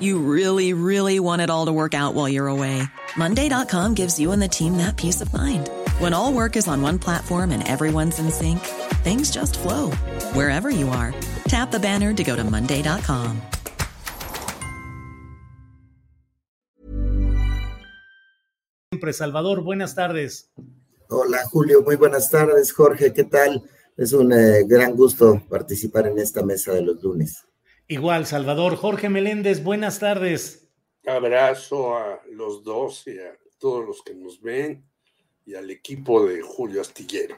You 0.00 0.18
really, 0.18 0.72
really 0.72 1.20
want 1.20 1.40
it 1.40 1.48
all 1.48 1.66
to 1.66 1.72
work 1.72 1.94
out 1.94 2.14
while 2.14 2.28
you're 2.28 2.48
away. 2.48 2.82
Monday.com 3.16 3.94
gives 3.94 4.18
you 4.18 4.32
and 4.32 4.42
the 4.42 4.48
team 4.48 4.76
that 4.78 4.96
peace 4.96 5.20
of 5.20 5.32
mind. 5.32 5.70
When 6.00 6.12
all 6.12 6.32
work 6.32 6.56
is 6.56 6.66
on 6.66 6.82
one 6.82 6.98
platform 6.98 7.52
and 7.52 7.66
everyone's 7.66 8.18
in 8.18 8.30
sync, 8.30 8.60
things 9.04 9.30
just 9.30 9.56
flow 9.58 9.92
wherever 10.34 10.68
you 10.70 10.88
are. 10.88 11.14
Tap 11.48 11.70
the 11.70 11.78
banner 11.78 12.12
to 12.12 12.24
go 12.24 12.34
to 12.34 12.44
Monday.com. 12.44 13.40
Siempre, 18.92 19.12
Salvador, 19.12 19.62
buenas 19.62 19.94
tardes. 19.94 20.50
Hola 21.08 21.44
Julio, 21.50 21.82
muy 21.82 21.96
buenas 21.96 22.30
tardes. 22.30 22.72
Jorge, 22.72 23.12
¿qué 23.12 23.24
tal? 23.24 23.62
Es 23.96 24.12
un 24.12 24.32
eh, 24.32 24.64
gran 24.66 24.96
gusto 24.96 25.42
participar 25.48 26.06
en 26.06 26.18
esta 26.18 26.42
mesa 26.42 26.72
de 26.72 26.82
los 26.82 27.02
lunes. 27.02 27.45
Igual, 27.88 28.26
Salvador. 28.26 28.76
Jorge 28.76 29.08
Meléndez, 29.08 29.62
buenas 29.62 30.00
tardes. 30.00 30.68
Abrazo 31.06 31.96
a 31.96 32.20
los 32.32 32.64
dos 32.64 33.06
y 33.06 33.18
a 33.18 33.38
todos 33.58 33.86
los 33.86 34.02
que 34.02 34.14
nos 34.14 34.40
ven 34.40 34.84
y 35.44 35.54
al 35.54 35.70
equipo 35.70 36.26
de 36.26 36.42
Julio 36.42 36.80
Astillero. 36.80 37.36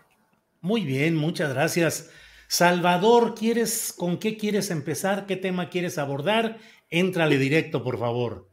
Muy 0.63 0.85
bien, 0.85 1.15
muchas 1.15 1.53
gracias. 1.53 2.11
Salvador, 2.49 3.35
¿quieres, 3.35 3.93
¿con 3.93 4.19
qué 4.19 4.39
quieres 4.39 4.71
empezar? 4.71 5.27
¿Qué 5.27 5.37
tema 5.37 5.69
quieres 5.69 5.99
abordar? 5.99 6.59
Éntrale 6.89 7.37
directo, 7.37 7.85
por 7.85 7.99
favor. 7.99 8.49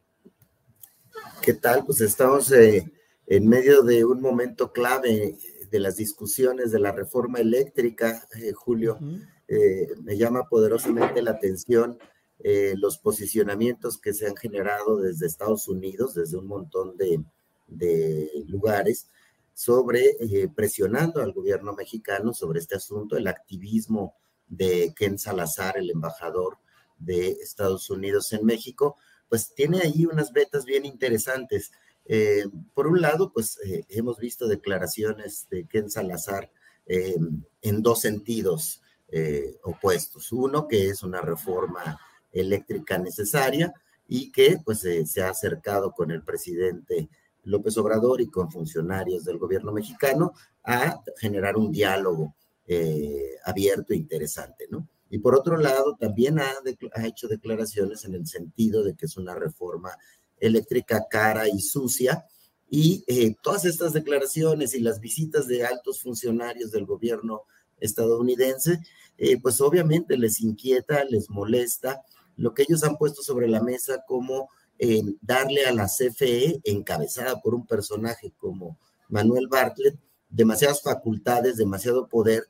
¿Qué 1.42 1.54
tal? 1.54 1.86
Pues 1.86 2.02
estamos 2.02 2.52
eh, 2.52 2.92
en 3.26 3.48
medio 3.48 3.84
de 3.84 4.04
un 4.04 4.20
momento 4.20 4.74
clave 4.74 5.38
de 5.72 5.80
las 5.80 5.96
discusiones 5.96 6.72
de 6.72 6.80
la 6.80 6.92
reforma 6.92 7.40
eléctrica, 7.40 8.28
eh, 8.36 8.52
Julio. 8.52 9.00
Eh, 9.48 9.88
me 10.02 10.18
llama 10.18 10.48
poderosamente 10.50 11.22
la 11.22 11.32
atención 11.32 12.00
eh, 12.40 12.74
los 12.78 12.98
posicionamientos 12.98 14.00
que 14.00 14.14
se 14.14 14.28
han 14.28 14.36
generado 14.36 14.98
desde 14.98 15.28
Estados 15.28 15.68
Unidos, 15.68 16.16
desde 16.16 16.38
un 16.38 16.48
montón 16.48 16.98
de, 16.98 17.24
lugares, 18.48 19.08
sobre 19.54 20.18
eh, 20.20 20.50
presionando 20.54 21.22
al 21.22 21.32
gobierno 21.32 21.74
mexicano 21.74 22.34
sobre 22.34 22.60
este 22.60 22.76
asunto, 22.76 23.18
el 23.18 23.28
activismo 23.28 24.16
de 24.48 24.94
Ken 24.96 25.18
Salazar, 25.18 25.78
el 25.78 25.90
embajador 25.90 26.58
de 26.98 27.30
Estados 27.30 27.90
Unidos 27.90 28.34
en 28.34 28.46
México, 28.46 28.98
pues 29.30 29.54
tiene 29.54 29.80
ahí 29.82 30.06
unas 30.06 30.32
vetas 30.34 30.66
bien 30.66 30.86
interesantes. 30.86 31.72
Por 32.76 32.86
un 32.86 33.02
lado, 33.02 33.34
pues 33.34 33.58
hemos 33.90 34.20
visto 34.20 34.48
declaraciones 34.48 35.48
de 35.50 35.66
Ken 35.66 35.90
Salazar 35.90 36.52
en 36.86 37.82
dos 37.82 38.02
sentidos 38.02 38.84
opuestos. 39.64 40.32
Uno, 40.32 40.68
que 40.68 40.90
es 40.90 41.04
una 41.04 41.22
reforma 41.22 42.00
eléctrica 42.32 42.98
necesaria 42.98 43.74
y 44.08 44.32
que 44.32 44.58
pues 44.64 44.80
se 44.80 45.22
ha 45.22 45.30
acercado 45.30 45.92
con 45.92 46.12
el 46.12 46.24
presidente 46.24 47.10
López 47.46 47.78
Obrador 47.78 48.22
y 48.22 48.28
con 48.28 48.52
funcionarios 48.52 49.24
del 49.24 49.38
gobierno 49.38 49.72
mexicano 49.72 50.34
a 50.64 51.02
generar 51.18 51.56
un 51.58 51.72
diálogo 51.72 52.36
eh, 52.68 53.36
abierto 53.46 53.94
e 53.94 53.98
interesante, 53.98 54.66
¿no? 54.70 54.88
Y 55.10 55.20
por 55.20 55.36
otro 55.36 55.56
lado, 55.58 55.96
también 56.00 56.40
ha, 56.40 56.52
hecho 57.06 57.28
declaraciones 57.28 58.04
en 58.06 58.16
el 58.16 58.26
sentido 58.26 58.84
de 58.84 58.96
que 58.96 59.06
es 59.06 59.18
una 59.18 59.36
reforma 59.36 59.92
eléctrica 60.40 61.06
cara 61.10 61.48
y 61.48 61.62
sucia, 61.62 62.26
y 62.68 63.04
eh, 63.08 63.36
todas 63.42 63.66
estas 63.66 63.94
declaraciones 63.94 64.74
y 64.74 64.80
las 64.80 65.00
visitas 65.00 65.48
de 65.48 65.64
altos 65.64 66.02
funcionarios 66.02 66.72
del 66.72 66.86
gobierno 66.86 67.44
estadounidense, 67.80 68.80
eh, 69.18 69.40
pues 69.42 69.62
obviamente 69.62 70.18
les 70.18 70.42
inquieta, 70.42 71.04
les 71.06 71.30
molesta 71.30 72.02
lo 72.38 72.54
que 72.54 72.64
ellos 72.64 72.84
han 72.84 72.98
puesto 72.98 73.22
sobre 73.22 73.48
la 73.48 73.62
mesa 73.62 74.04
como 74.08 74.50
eh, 74.78 75.02
darle 75.22 75.66
a 75.66 75.74
la 75.74 75.88
CFE, 75.88 76.60
encabezada 76.64 77.42
por 77.42 77.56
un 77.56 77.66
personaje 77.66 78.34
como 78.38 78.78
Manuel 79.08 79.48
Bartlett, 79.48 79.98
demasiadas 80.30 80.82
facultades, 80.82 81.56
demasiado 81.56 82.08
poder 82.10 82.44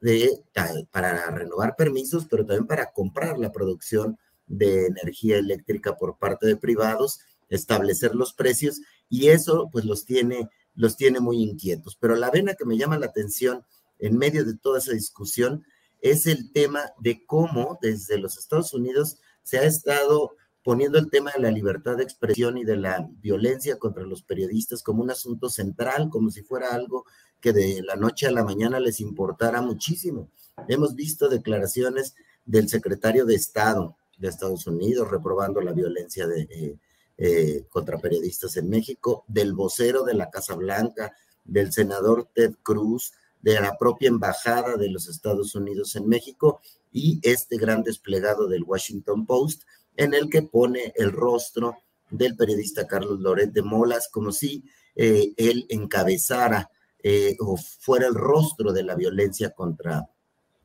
de, 0.00 0.42
para 0.90 1.30
renovar 1.30 1.76
permisos, 1.76 2.26
pero 2.28 2.44
también 2.44 2.66
para 2.66 2.92
comprar 2.92 3.38
la 3.38 3.52
producción 3.52 4.18
de 4.46 4.86
energía 4.86 5.38
eléctrica 5.38 5.96
por 5.96 6.18
parte 6.18 6.46
de 6.46 6.56
privados, 6.56 7.20
establecer 7.48 8.14
los 8.14 8.32
precios 8.32 8.80
y 9.08 9.28
eso 9.28 9.68
pues 9.70 9.84
los 9.84 10.04
tiene, 10.04 10.48
los 10.74 10.96
tiene 10.96 11.20
muy 11.20 11.42
inquietos. 11.42 11.96
Pero 11.96 12.16
la 12.16 12.30
vena 12.30 12.54
que 12.54 12.64
me 12.64 12.76
llama 12.76 12.98
la 12.98 13.06
atención 13.06 13.64
en 13.98 14.16
medio 14.16 14.44
de 14.44 14.56
toda 14.56 14.78
esa 14.78 14.92
discusión 14.92 15.64
es 16.00 16.26
el 16.26 16.52
tema 16.52 16.82
de 17.00 17.24
cómo 17.26 17.78
desde 17.82 18.18
los 18.18 18.38
Estados 18.38 18.72
Unidos 18.72 19.18
se 19.42 19.58
ha 19.58 19.64
estado 19.64 20.36
poniendo 20.62 20.98
el 20.98 21.10
tema 21.10 21.32
de 21.32 21.40
la 21.40 21.50
libertad 21.50 21.96
de 21.96 22.02
expresión 22.02 22.58
y 22.58 22.64
de 22.64 22.76
la 22.76 23.08
violencia 23.20 23.78
contra 23.78 24.04
los 24.04 24.22
periodistas 24.22 24.82
como 24.82 25.02
un 25.02 25.10
asunto 25.10 25.48
central, 25.48 26.10
como 26.10 26.30
si 26.30 26.42
fuera 26.42 26.74
algo 26.74 27.04
que 27.40 27.52
de 27.52 27.82
la 27.82 27.96
noche 27.96 28.26
a 28.26 28.32
la 28.32 28.44
mañana 28.44 28.78
les 28.78 29.00
importara 29.00 29.62
muchísimo. 29.62 30.30
Hemos 30.68 30.94
visto 30.94 31.28
declaraciones 31.28 32.14
del 32.44 32.68
secretario 32.68 33.24
de 33.24 33.34
Estado 33.34 33.96
de 34.18 34.28
Estados 34.28 34.66
Unidos 34.66 35.10
reprobando 35.10 35.60
la 35.60 35.72
violencia 35.72 36.26
eh, 36.36 36.76
eh, 37.16 37.66
contra 37.68 37.98
periodistas 37.98 38.56
en 38.56 38.68
México, 38.68 39.24
del 39.28 39.52
vocero 39.54 40.04
de 40.04 40.14
la 40.14 40.28
Casa 40.28 40.54
Blanca, 40.54 41.16
del 41.44 41.72
senador 41.72 42.28
Ted 42.34 42.54
Cruz, 42.62 43.12
de 43.42 43.60
la 43.60 43.76
propia 43.78 44.08
embajada 44.08 44.76
de 44.76 44.90
los 44.90 45.08
Estados 45.08 45.54
Unidos 45.54 45.96
en 45.96 46.08
México 46.08 46.60
y 46.92 47.20
este 47.22 47.56
gran 47.56 47.82
desplegado 47.82 48.48
del 48.48 48.64
Washington 48.64 49.26
Post 49.26 49.62
en 49.96 50.14
el 50.14 50.28
que 50.30 50.42
pone 50.42 50.92
el 50.96 51.12
rostro 51.12 51.76
del 52.10 52.36
periodista 52.36 52.86
Carlos 52.86 53.20
Loret 53.20 53.52
de 53.52 53.62
Molas 53.62 54.08
como 54.10 54.32
si 54.32 54.64
eh, 54.94 55.32
él 55.36 55.66
encabezara 55.68 56.70
eh, 57.02 57.36
o 57.40 57.56
fuera 57.56 58.06
el 58.06 58.14
rostro 58.14 58.72
de 58.72 58.82
la 58.82 58.94
violencia 58.94 59.50
contra, 59.50 60.08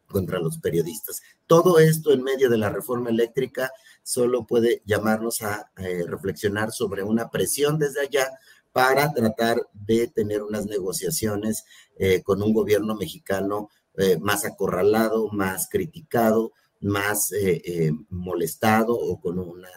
contra 0.07 0.39
los 0.39 0.57
periodistas. 0.57 1.21
Todo 1.45 1.79
esto 1.79 2.11
en 2.11 2.23
medio 2.23 2.49
de 2.49 2.57
la 2.57 2.69
reforma 2.69 3.09
eléctrica 3.09 3.71
solo 4.01 4.45
puede 4.45 4.81
llamarnos 4.85 5.41
a 5.41 5.71
eh, 5.77 6.03
reflexionar 6.07 6.71
sobre 6.71 7.03
una 7.03 7.29
presión 7.29 7.77
desde 7.77 8.01
allá 8.01 8.31
para 8.73 9.13
tratar 9.13 9.61
de 9.73 10.07
tener 10.07 10.43
unas 10.43 10.65
negociaciones 10.65 11.63
con 12.23 12.41
un 12.41 12.53
gobierno 12.53 12.95
mexicano 12.95 13.69
eh, 13.95 14.17
más 14.17 14.43
acorralado, 14.43 15.29
más 15.31 15.69
criticado, 15.69 16.51
más 16.81 17.31
eh, 17.31 17.61
eh, 17.63 17.91
molestado 18.09 18.95
o 18.95 19.21
con 19.21 19.37
una 19.37 19.69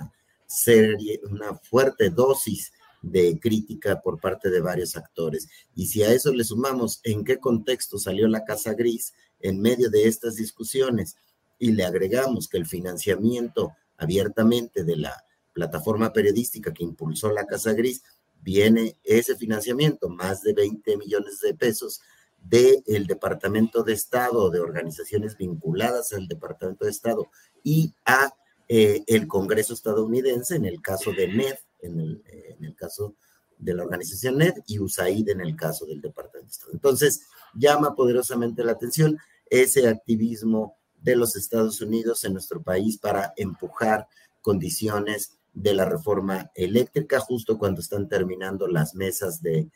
serie, 0.46 1.20
una 1.30 1.54
fuerte 1.54 2.08
dosis 2.08 2.72
de 3.02 3.38
crítica 3.38 4.00
por 4.00 4.18
parte 4.18 4.48
de 4.48 4.60
varios 4.60 4.96
actores. 4.96 5.48
Y 5.74 5.86
si 5.86 6.02
a 6.02 6.12
eso 6.12 6.32
le 6.32 6.44
sumamos 6.44 7.00
en 7.04 7.24
qué 7.24 7.38
contexto 7.38 7.98
salió 7.98 8.26
la 8.26 8.44
Casa 8.44 8.72
Gris 8.72 9.12
en 9.40 9.60
medio 9.60 9.90
de 9.90 10.08
estas 10.08 10.36
discusiones 10.36 11.16
y 11.58 11.72
le 11.72 11.84
agregamos 11.84 12.48
que 12.48 12.56
el 12.56 12.66
financiamiento 12.66 13.74
abiertamente 13.98 14.82
de 14.82 14.96
la 14.96 15.24
plataforma 15.52 16.12
periodística 16.12 16.72
que 16.72 16.84
impulsó 16.84 17.32
la 17.32 17.46
Casa 17.46 17.74
Gris, 17.74 18.02
viene 18.46 18.96
ese 19.02 19.34
financiamiento, 19.34 20.08
más 20.08 20.40
de 20.42 20.52
20 20.52 20.98
millones 20.98 21.40
de 21.40 21.52
pesos, 21.52 22.00
del 22.38 23.08
Departamento 23.08 23.82
de 23.82 23.92
Estado, 23.92 24.50
de 24.50 24.60
organizaciones 24.60 25.36
vinculadas 25.36 26.12
al 26.12 26.28
Departamento 26.28 26.84
de 26.84 26.92
Estado 26.92 27.26
y 27.64 27.92
a 28.04 28.32
eh, 28.68 29.02
el 29.08 29.26
Congreso 29.26 29.74
estadounidense, 29.74 30.54
en 30.54 30.64
el 30.64 30.80
caso 30.80 31.10
de 31.10 31.26
NEF, 31.26 31.58
en 31.80 31.98
el, 31.98 32.22
en 32.28 32.64
el 32.64 32.76
caso 32.76 33.16
de 33.58 33.74
la 33.74 33.82
organización 33.82 34.38
NED 34.38 34.54
y 34.68 34.78
USAID 34.78 35.30
en 35.30 35.40
el 35.40 35.56
caso 35.56 35.84
del 35.84 36.00
Departamento 36.00 36.46
de 36.46 36.52
Estado. 36.52 36.72
Entonces, 36.72 37.22
llama 37.52 37.96
poderosamente 37.96 38.62
la 38.62 38.72
atención 38.72 39.18
ese 39.50 39.88
activismo 39.88 40.76
de 41.02 41.16
los 41.16 41.34
Estados 41.34 41.80
Unidos 41.80 42.22
en 42.22 42.34
nuestro 42.34 42.62
país 42.62 42.96
para 42.96 43.32
empujar 43.36 44.06
condiciones 44.40 45.35
de 45.56 45.72
la 45.72 45.86
reforma 45.86 46.50
eléctrica 46.54 47.18
justo 47.18 47.58
cuando 47.58 47.80
están 47.80 48.08
terminando 48.08 48.68
las 48.68 48.94
mesas 48.94 49.40
de, 49.40 49.68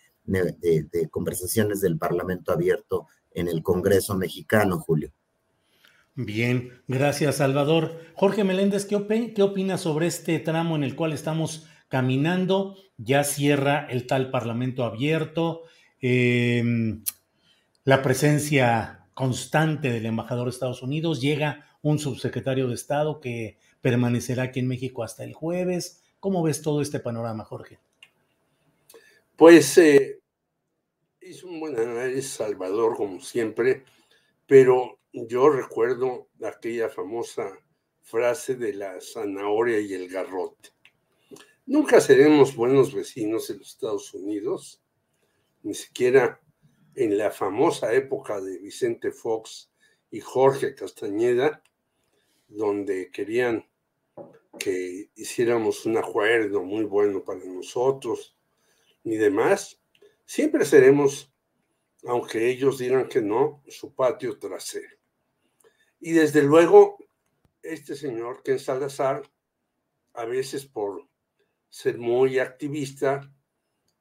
conversaciones 1.10 1.80
del 1.80 1.96
Parlamento 1.96 2.52
abierto 2.52 3.08
en 3.32 3.48
el 3.48 3.62
Congreso 3.62 4.14
mexicano, 4.14 4.78
Julio. 4.78 5.10
Bien, 6.14 6.82
gracias 6.86 7.36
Salvador. 7.36 7.98
Jorge 8.14 8.44
Meléndez, 8.44 8.84
¿qué, 8.84 9.32
¿qué 9.34 9.42
opinas 9.42 9.80
sobre 9.80 10.06
este 10.06 10.38
tramo 10.38 10.76
en 10.76 10.84
el 10.84 10.94
cual 10.94 11.14
estamos 11.14 11.66
caminando? 11.88 12.76
Ya 12.98 13.24
cierra 13.24 13.86
el 13.88 14.06
tal 14.06 14.30
Parlamento 14.30 14.84
abierto, 14.84 15.62
em, 16.00 17.02
la 17.84 18.02
presencia 18.02 19.06
constante 19.14 19.90
del 19.90 20.04
embajador 20.04 20.44
de 20.44 20.50
Estados 20.50 20.82
Unidos, 20.82 21.22
llega 21.22 21.69
un 21.82 21.98
subsecretario 21.98 22.68
de 22.68 22.74
Estado 22.74 23.20
que 23.20 23.58
permanecerá 23.80 24.44
aquí 24.44 24.60
en 24.60 24.68
México 24.68 25.02
hasta 25.02 25.24
el 25.24 25.34
jueves. 25.34 26.02
¿Cómo 26.20 26.42
ves 26.42 26.62
todo 26.62 26.82
este 26.82 27.00
panorama, 27.00 27.44
Jorge? 27.44 27.78
Pues 29.36 29.78
eh, 29.78 30.20
un 31.44 31.60
buen 31.60 31.78
análisis, 31.78 32.32
Salvador, 32.32 32.96
como 32.96 33.20
siempre, 33.20 33.84
pero 34.46 34.98
yo 35.12 35.48
recuerdo 35.48 36.28
aquella 36.42 36.88
famosa 36.88 37.58
frase 38.02 38.56
de 38.56 38.74
la 38.74 39.00
zanahoria 39.00 39.80
y 39.80 39.94
el 39.94 40.08
garrote. 40.08 40.70
Nunca 41.66 42.00
seremos 42.00 42.56
buenos 42.56 42.92
vecinos 42.94 43.48
en 43.50 43.58
los 43.58 43.68
Estados 43.68 44.12
Unidos, 44.12 44.82
ni 45.62 45.74
siquiera 45.74 46.40
en 46.94 47.16
la 47.16 47.30
famosa 47.30 47.92
época 47.94 48.40
de 48.40 48.58
Vicente 48.58 49.12
Fox 49.12 49.70
y 50.10 50.20
Jorge 50.20 50.74
Castañeda, 50.74 51.62
donde 52.50 53.10
querían 53.10 53.66
que 54.58 55.10
hiciéramos 55.14 55.86
un 55.86 55.96
acuerdo 55.96 56.62
muy 56.62 56.84
bueno 56.84 57.24
para 57.24 57.44
nosotros 57.44 58.36
ni 59.04 59.16
demás, 59.16 59.80
siempre 60.26 60.64
seremos, 60.64 61.32
aunque 62.04 62.50
ellos 62.50 62.78
digan 62.78 63.08
que 63.08 63.22
no, 63.22 63.62
su 63.68 63.94
patio 63.94 64.38
trasero. 64.38 64.98
Y 66.00 66.12
desde 66.12 66.42
luego, 66.42 66.98
este 67.62 67.94
señor 67.94 68.42
Ken 68.42 68.58
Salazar, 68.58 69.22
a 70.12 70.24
veces 70.26 70.66
por 70.66 71.08
ser 71.70 71.98
muy 71.98 72.38
activista, 72.38 73.32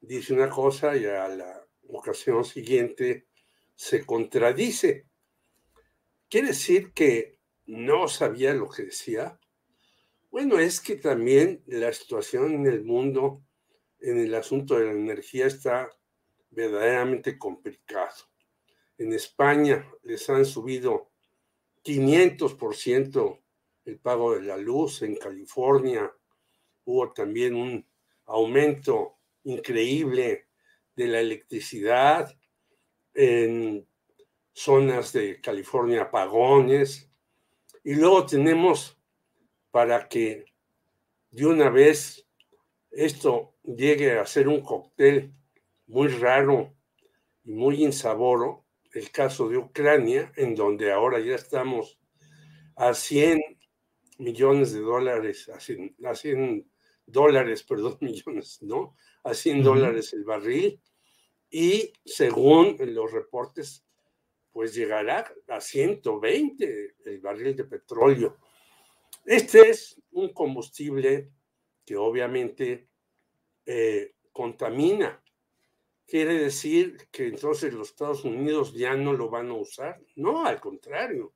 dice 0.01 0.33
una 0.33 0.49
cosa 0.49 0.97
y 0.97 1.05
a 1.05 1.27
la 1.29 1.65
ocasión 1.87 2.43
siguiente 2.43 3.27
se 3.75 4.05
contradice. 4.05 5.07
Quiere 6.27 6.49
decir 6.49 6.91
que 6.93 7.38
no 7.69 8.07
sabía 8.07 8.53
lo 8.55 8.67
que 8.67 8.83
decía. 8.83 9.39
Bueno, 10.31 10.57
es 10.57 10.81
que 10.81 10.95
también 10.95 11.63
la 11.67 11.93
situación 11.93 12.51
en 12.53 12.65
el 12.65 12.83
mundo, 12.83 13.43
en 13.99 14.17
el 14.19 14.33
asunto 14.33 14.77
de 14.77 14.85
la 14.85 14.91
energía, 14.91 15.45
está 15.45 15.89
verdaderamente 16.49 17.37
complicado. 17.37 18.25
En 18.97 19.13
España 19.13 19.87
les 20.01 20.27
han 20.31 20.45
subido 20.45 21.11
500% 21.83 23.39
el 23.85 23.99
pago 23.99 24.33
de 24.33 24.41
la 24.41 24.57
luz, 24.57 25.03
en 25.03 25.15
California 25.15 26.11
hubo 26.85 27.11
también 27.13 27.55
un 27.55 27.87
aumento 28.25 29.19
increíble 29.43 30.47
de 30.95 31.07
la 31.07 31.19
electricidad, 31.19 32.35
en 33.13 33.87
zonas 34.53 35.13
de 35.13 35.39
California 35.39 36.03
apagones, 36.03 37.08
y 37.83 37.95
luego 37.95 38.25
tenemos 38.25 38.97
para 39.71 40.07
que 40.07 40.45
de 41.31 41.45
una 41.45 41.69
vez 41.69 42.25
esto 42.91 43.53
llegue 43.63 44.17
a 44.17 44.25
ser 44.25 44.47
un 44.47 44.61
cóctel 44.61 45.33
muy 45.87 46.07
raro 46.07 46.73
y 47.43 47.53
muy 47.53 47.83
insaboro, 47.83 48.65
el 48.93 49.11
caso 49.11 49.47
de 49.47 49.57
Ucrania, 49.57 50.31
en 50.35 50.55
donde 50.55 50.91
ahora 50.91 51.19
ya 51.19 51.35
estamos 51.35 51.99
a 52.75 52.93
100 52.93 53.39
millones 54.17 54.73
de 54.73 54.81
dólares, 54.81 55.49
a 55.49 55.59
100, 55.59 56.71
dólares, 57.05 57.63
perdón, 57.63 57.97
millones, 58.01 58.61
¿no? 58.61 58.95
A 59.23 59.33
100 59.33 59.63
dólares 59.63 60.13
el 60.13 60.23
barril 60.23 60.81
y 61.49 61.93
según 62.05 62.77
los 62.79 63.11
reportes, 63.11 63.85
pues 64.59 64.75
llegará 64.75 65.33
a 65.47 65.61
120 65.61 66.95
el 67.05 67.21
barril 67.21 67.55
de 67.55 67.63
petróleo. 67.63 68.39
Este 69.23 69.69
es 69.69 70.01
un 70.11 70.33
combustible 70.33 71.31
que 71.85 71.95
obviamente 71.95 72.89
eh, 73.65 74.15
contamina. 74.33 75.23
¿Quiere 76.05 76.33
decir 76.33 77.07
que 77.09 77.27
entonces 77.27 77.73
los 77.73 77.91
Estados 77.91 78.25
Unidos 78.25 78.73
ya 78.73 78.97
no 78.97 79.13
lo 79.13 79.29
van 79.29 79.47
a 79.47 79.53
usar? 79.53 80.01
No, 80.17 80.45
al 80.45 80.59
contrario, 80.59 81.33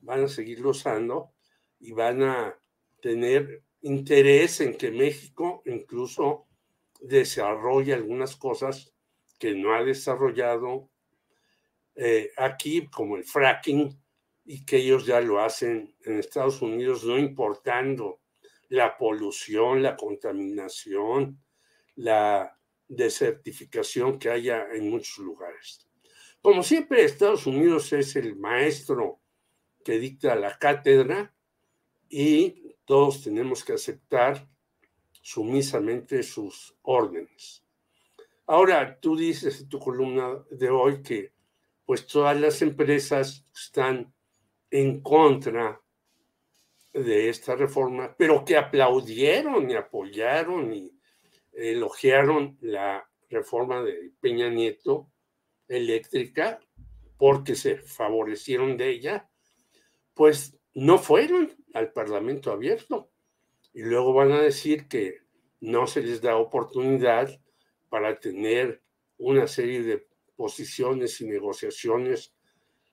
van 0.00 0.24
a 0.24 0.28
seguirlo 0.28 0.70
usando 0.70 1.34
y 1.78 1.92
van 1.92 2.24
a 2.24 2.60
tener 3.00 3.62
interés 3.82 4.60
en 4.60 4.76
que 4.76 4.90
México 4.90 5.62
incluso 5.66 6.48
desarrolle 7.00 7.94
algunas 7.94 8.34
cosas 8.34 8.92
que 9.38 9.54
no 9.54 9.72
ha 9.72 9.84
desarrollado 9.84 10.90
eh, 11.96 12.30
aquí, 12.36 12.86
como 12.86 13.16
el 13.16 13.24
fracking, 13.24 13.98
y 14.44 14.64
que 14.64 14.76
ellos 14.76 15.06
ya 15.06 15.20
lo 15.20 15.40
hacen 15.40 15.96
en 16.04 16.18
Estados 16.18 16.62
Unidos, 16.62 17.04
no 17.04 17.18
importando 17.18 18.20
la 18.68 18.96
polución, 18.96 19.82
la 19.82 19.96
contaminación, 19.96 21.42
la 21.96 22.56
desertificación 22.86 24.18
que 24.18 24.30
haya 24.30 24.66
en 24.72 24.88
muchos 24.90 25.18
lugares. 25.18 25.88
Como 26.40 26.62
siempre, 26.62 27.02
Estados 27.02 27.46
Unidos 27.46 27.92
es 27.92 28.14
el 28.14 28.36
maestro 28.36 29.20
que 29.84 29.98
dicta 29.98 30.36
la 30.36 30.56
cátedra 30.58 31.34
y 32.08 32.76
todos 32.84 33.22
tenemos 33.22 33.64
que 33.64 33.72
aceptar 33.72 34.48
sumisamente 35.22 36.22
sus 36.22 36.76
órdenes. 36.82 37.64
Ahora, 38.46 39.00
tú 39.00 39.16
dices 39.16 39.60
en 39.60 39.68
tu 39.68 39.80
columna 39.80 40.44
de 40.50 40.70
hoy 40.70 41.02
que 41.02 41.32
pues 41.86 42.06
todas 42.06 42.38
las 42.38 42.60
empresas 42.60 43.46
están 43.54 44.12
en 44.70 45.00
contra 45.00 45.80
de 46.92 47.28
esta 47.28 47.54
reforma, 47.54 48.14
pero 48.18 48.44
que 48.44 48.56
aplaudieron 48.56 49.70
y 49.70 49.74
apoyaron 49.74 50.74
y 50.74 50.92
elogiaron 51.52 52.58
la 52.60 53.08
reforma 53.30 53.82
de 53.82 54.12
Peña 54.20 54.50
Nieto 54.50 55.10
eléctrica 55.68 56.60
porque 57.16 57.54
se 57.54 57.76
favorecieron 57.76 58.76
de 58.76 58.90
ella, 58.90 59.30
pues 60.14 60.58
no 60.74 60.98
fueron 60.98 61.52
al 61.72 61.92
Parlamento 61.92 62.50
abierto. 62.50 63.10
Y 63.72 63.82
luego 63.82 64.12
van 64.12 64.32
a 64.32 64.40
decir 64.40 64.88
que 64.88 65.20
no 65.60 65.86
se 65.86 66.02
les 66.02 66.20
da 66.20 66.36
oportunidad 66.36 67.40
para 67.88 68.18
tener 68.18 68.82
una 69.18 69.46
serie 69.46 69.82
de 69.82 70.06
posiciones 70.36 71.20
y 71.20 71.26
negociaciones 71.26 72.34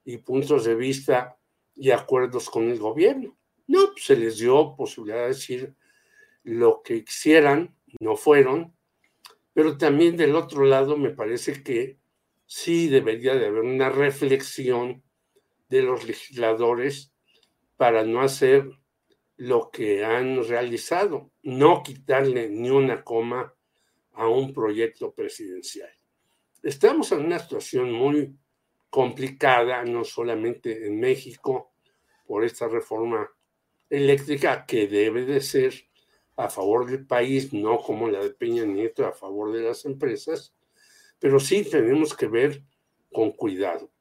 y 0.06 0.18
puntos 0.18 0.66
de 0.66 0.76
vista 0.76 1.38
y 1.76 1.92
acuerdos 1.92 2.50
con 2.50 2.70
el 2.70 2.80
gobierno. 2.80 3.38
No, 3.68 3.92
pues, 3.92 4.06
se 4.06 4.16
les 4.16 4.38
dio 4.38 4.76
posibilidad 4.76 5.22
de 5.22 5.28
decir 5.28 5.76
lo 6.44 6.82
que 6.84 7.04
quisieran, 7.06 7.76
no 8.00 8.16
fueron, 8.16 8.76
pero 9.54 9.78
también 9.78 10.18
del 10.18 10.36
otro 10.36 10.66
lado 10.66 10.98
me 10.98 11.12
parece 11.12 11.64
que 11.64 12.00
sí 12.46 12.88
debería 12.88 13.36
de 13.36 13.46
haber 13.46 13.62
una 13.62 13.90
reflexión 13.90 15.04
de 15.70 15.82
los 15.84 16.06
legisladores 16.06 17.14
para 17.78 18.04
no 18.04 18.22
hacer 18.22 18.70
lo 19.38 19.72
que 19.72 20.06
han 20.06 20.44
realizado, 20.48 21.32
no 21.42 21.82
quitarle 21.84 22.50
ni 22.50 22.70
una 22.70 23.04
coma 23.04 23.54
a 24.14 24.28
un 24.28 24.54
proyecto 24.54 25.14
presidencial. 25.14 25.90
Estamos 26.64 27.12
en 27.12 27.26
una 27.26 27.40
situación 27.40 27.92
muy 27.92 28.38
complicada, 28.90 29.84
no 29.84 30.06
solamente 30.06 30.88
en 30.88 30.98
México, 30.98 31.74
por 32.26 32.46
esta 32.46 32.70
reforma 32.70 33.30
eléctrica 33.90 34.66
que 34.66 34.88
debe 34.88 35.26
de 35.26 35.42
ser 35.42 35.74
a 36.38 36.50
favor 36.50 36.90
del 36.90 37.06
país, 37.06 37.52
no 37.52 37.80
como 37.80 38.08
la 38.08 38.24
de 38.24 38.30
Peña 38.30 38.64
Nieto, 38.64 39.06
a 39.06 39.12
favor 39.12 39.52
de 39.52 39.64
las 39.64 39.84
empresas, 39.84 40.56
pero 41.20 41.38
sí 41.38 41.66
tenemos 41.66 42.16
que 42.16 42.28
ver 42.28 42.64
con 43.12 43.32
cuidado. 43.32 43.92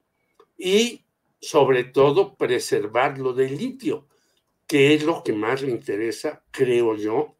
Y 0.57 1.05
sobre 1.41 1.83
todo 1.83 2.37
preservar 2.37 3.19
lo 3.19 3.33
del 3.33 3.57
litio, 3.57 4.07
que 4.69 4.95
es 4.95 5.03
lo 5.03 5.25
que 5.25 5.33
más 5.33 5.63
le 5.63 5.73
interesa, 5.73 6.45
creo 6.53 6.95
yo, 6.95 7.35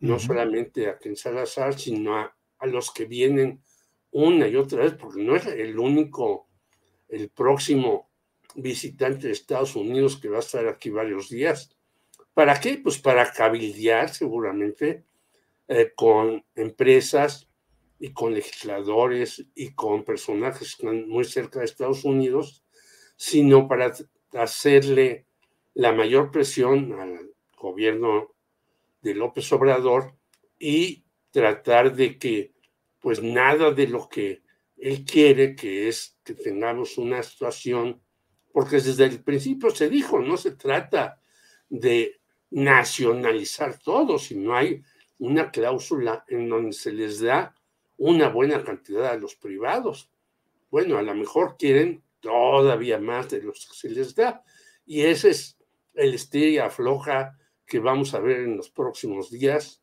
no 0.00 0.18
solamente 0.18 0.88
a 0.88 0.98
Ken 0.98 1.16
Salazar, 1.16 1.78
sino 1.78 2.16
a, 2.16 2.36
a 2.58 2.66
los 2.66 2.90
que 2.90 3.04
vienen 3.04 3.62
una 4.14 4.46
y 4.46 4.56
otra 4.56 4.84
vez, 4.84 4.94
porque 4.94 5.22
no 5.22 5.34
es 5.34 5.46
el 5.46 5.78
único, 5.78 6.48
el 7.08 7.30
próximo 7.30 8.10
visitante 8.54 9.26
de 9.26 9.32
Estados 9.32 9.74
Unidos 9.74 10.18
que 10.18 10.28
va 10.28 10.36
a 10.36 10.40
estar 10.40 10.66
aquí 10.68 10.88
varios 10.88 11.28
días. 11.28 11.76
¿Para 12.32 12.60
qué? 12.60 12.78
Pues 12.78 12.98
para 12.98 13.32
cabildear 13.32 14.08
seguramente 14.10 15.04
eh, 15.66 15.92
con 15.96 16.44
empresas 16.54 17.48
y 17.98 18.12
con 18.12 18.34
legisladores 18.34 19.46
y 19.54 19.74
con 19.74 20.04
personajes 20.04 20.76
que 20.76 20.86
están 20.86 21.08
muy 21.08 21.24
cerca 21.24 21.58
de 21.58 21.64
Estados 21.64 22.04
Unidos, 22.04 22.64
sino 23.16 23.66
para 23.66 23.92
hacerle 24.34 25.26
la 25.74 25.92
mayor 25.92 26.30
presión 26.30 26.92
al 27.00 27.32
gobierno 27.58 28.32
de 29.02 29.14
López 29.14 29.52
Obrador 29.52 30.14
y 30.56 31.04
tratar 31.32 31.96
de 31.96 32.16
que 32.16 32.53
pues 33.04 33.22
nada 33.22 33.70
de 33.70 33.86
lo 33.86 34.08
que 34.08 34.42
él 34.78 35.04
quiere, 35.04 35.54
que 35.54 35.88
es 35.88 36.18
que 36.24 36.32
tengamos 36.32 36.96
una 36.96 37.22
situación, 37.22 38.00
porque 38.50 38.76
desde 38.76 39.04
el 39.04 39.22
principio 39.22 39.68
se 39.68 39.90
dijo, 39.90 40.20
no 40.20 40.38
se 40.38 40.52
trata 40.52 41.20
de 41.68 42.22
nacionalizar 42.48 43.78
todo, 43.78 44.18
sino 44.18 44.56
hay 44.56 44.82
una 45.18 45.50
cláusula 45.50 46.24
en 46.28 46.48
donde 46.48 46.72
se 46.72 46.92
les 46.92 47.20
da 47.20 47.54
una 47.98 48.30
buena 48.30 48.64
cantidad 48.64 49.10
a 49.10 49.18
los 49.18 49.34
privados. 49.34 50.10
Bueno, 50.70 50.96
a 50.96 51.02
lo 51.02 51.14
mejor 51.14 51.56
quieren 51.58 52.02
todavía 52.20 52.98
más 52.98 53.28
de 53.28 53.42
los 53.42 53.66
que 53.68 53.74
se 53.74 53.90
les 53.90 54.14
da. 54.14 54.42
Y 54.86 55.02
ese 55.02 55.28
es 55.28 55.58
el 55.92 56.14
estrella 56.14 56.68
afloja 56.68 57.38
que 57.66 57.80
vamos 57.80 58.14
a 58.14 58.20
ver 58.20 58.38
en 58.38 58.56
los 58.56 58.70
próximos 58.70 59.30
días 59.30 59.82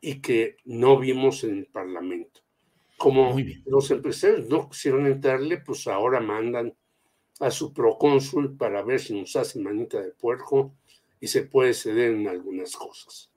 y 0.00 0.20
que 0.20 0.58
no 0.64 1.00
vimos 1.00 1.42
en 1.42 1.58
el 1.58 1.66
Parlamento. 1.66 2.42
Como 3.00 3.34
los 3.64 3.90
empresarios 3.90 4.46
no 4.50 4.68
quisieron 4.68 5.06
entrarle, 5.06 5.56
pues 5.56 5.86
ahora 5.86 6.20
mandan 6.20 6.74
a 7.38 7.50
su 7.50 7.72
procónsul 7.72 8.58
para 8.58 8.82
ver 8.82 9.00
si 9.00 9.18
nos 9.18 9.34
hace 9.36 9.58
manita 9.58 9.98
de 9.98 10.10
puerco 10.10 10.74
y 11.18 11.26
se 11.26 11.44
puede 11.44 11.72
ceder 11.72 12.10
en 12.10 12.28
algunas 12.28 12.76
cosas. 12.76 13.30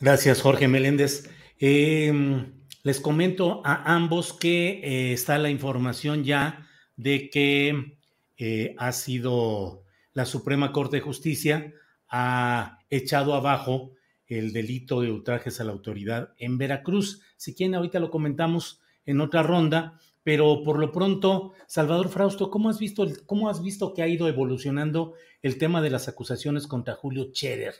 Gracias, 0.00 0.42
Jorge 0.42 0.66
Meléndez. 0.66 1.30
Em, 1.60 2.52
les 2.82 2.98
comento 2.98 3.62
a 3.64 3.94
ambos 3.94 4.32
que 4.32 4.80
eh, 4.82 5.12
está 5.12 5.38
la 5.38 5.50
información 5.50 6.24
ya 6.24 6.68
de 6.96 7.30
que 7.30 7.96
eh, 8.36 8.74
ha 8.76 8.90
sido 8.90 9.84
la 10.14 10.24
Suprema 10.24 10.72
Corte 10.72 10.96
de 10.96 11.02
Justicia 11.02 11.72
ha 12.08 12.80
echado 12.90 13.34
abajo 13.34 13.94
el 14.26 14.52
delito 14.52 15.00
de 15.00 15.10
ultrajes 15.10 15.60
a 15.60 15.64
la 15.64 15.72
autoridad 15.72 16.34
en 16.38 16.58
Veracruz. 16.58 17.20
Si 17.44 17.54
quieren, 17.54 17.74
ahorita 17.74 18.00
lo 18.00 18.10
comentamos 18.10 18.80
en 19.04 19.20
otra 19.20 19.42
ronda, 19.42 20.00
pero 20.22 20.62
por 20.64 20.78
lo 20.78 20.92
pronto, 20.92 21.52
Salvador 21.66 22.08
Frausto, 22.08 22.50
¿cómo 22.50 22.70
has 22.70 22.78
visto, 22.78 23.06
cómo 23.26 23.50
has 23.50 23.62
visto 23.62 23.92
que 23.92 24.02
ha 24.02 24.08
ido 24.08 24.28
evolucionando 24.28 25.12
el 25.42 25.58
tema 25.58 25.82
de 25.82 25.90
las 25.90 26.08
acusaciones 26.08 26.66
contra 26.66 26.94
Julio 26.94 27.28
Scherer, 27.34 27.74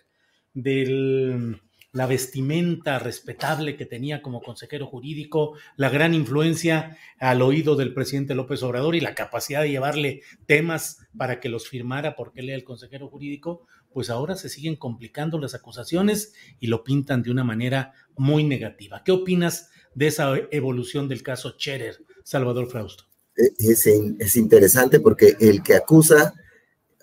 de 0.53 1.57
la 1.93 2.07
vestimenta 2.07 2.99
respetable 2.99 3.75
que 3.77 3.87
tenía 3.87 4.21
como 4.21 4.43
consejero 4.43 4.87
jurídico, 4.87 5.57
la 5.77 5.89
gran 5.89 6.13
influencia 6.13 6.99
al 7.19 7.41
oído 7.41 7.75
del 7.75 7.95
presidente 7.95 8.35
López 8.35 8.63
Obrador 8.65 8.97
y 8.97 9.01
la 9.01 9.15
capacidad 9.15 9.63
de 9.63 9.71
llevarle 9.71 10.21
temas 10.45 11.07
para 11.17 11.41
que 11.41 11.49
los 11.49 11.71
firmara 11.71 12.17
porque 12.17 12.41
él 12.41 12.51
era 12.51 12.59
el 12.59 12.65
consejero 12.65 13.09
jurídico, 13.09 13.67
pues 13.95 14.11
ahora 14.11 14.35
se 14.35 14.49
siguen 14.49 14.77
complicando 14.77 15.39
las 15.39 15.55
acusaciones 15.55 16.35
y 16.59 16.67
lo 16.67 16.83
pintan 16.83 17.23
de 17.23 17.31
una 17.31 17.45
manera 17.45 17.95
muy 18.17 18.45
negativa. 18.45 19.03
¿Qué 19.05 19.13
opinas 19.13 19.71
de 19.95 20.09
esa 20.09 20.35
evolución 20.51 21.09
del 21.09 21.23
caso 21.23 21.57
Cherer, 21.57 22.05
Salvador 22.25 22.69
Frausto? 22.69 23.05
Eh, 23.37 23.51
es, 23.59 23.87
es 23.87 24.37
interesante 24.37 24.99
porque 24.99 25.37
el 25.39 25.63
que 25.63 25.77
acusa, 25.77 26.35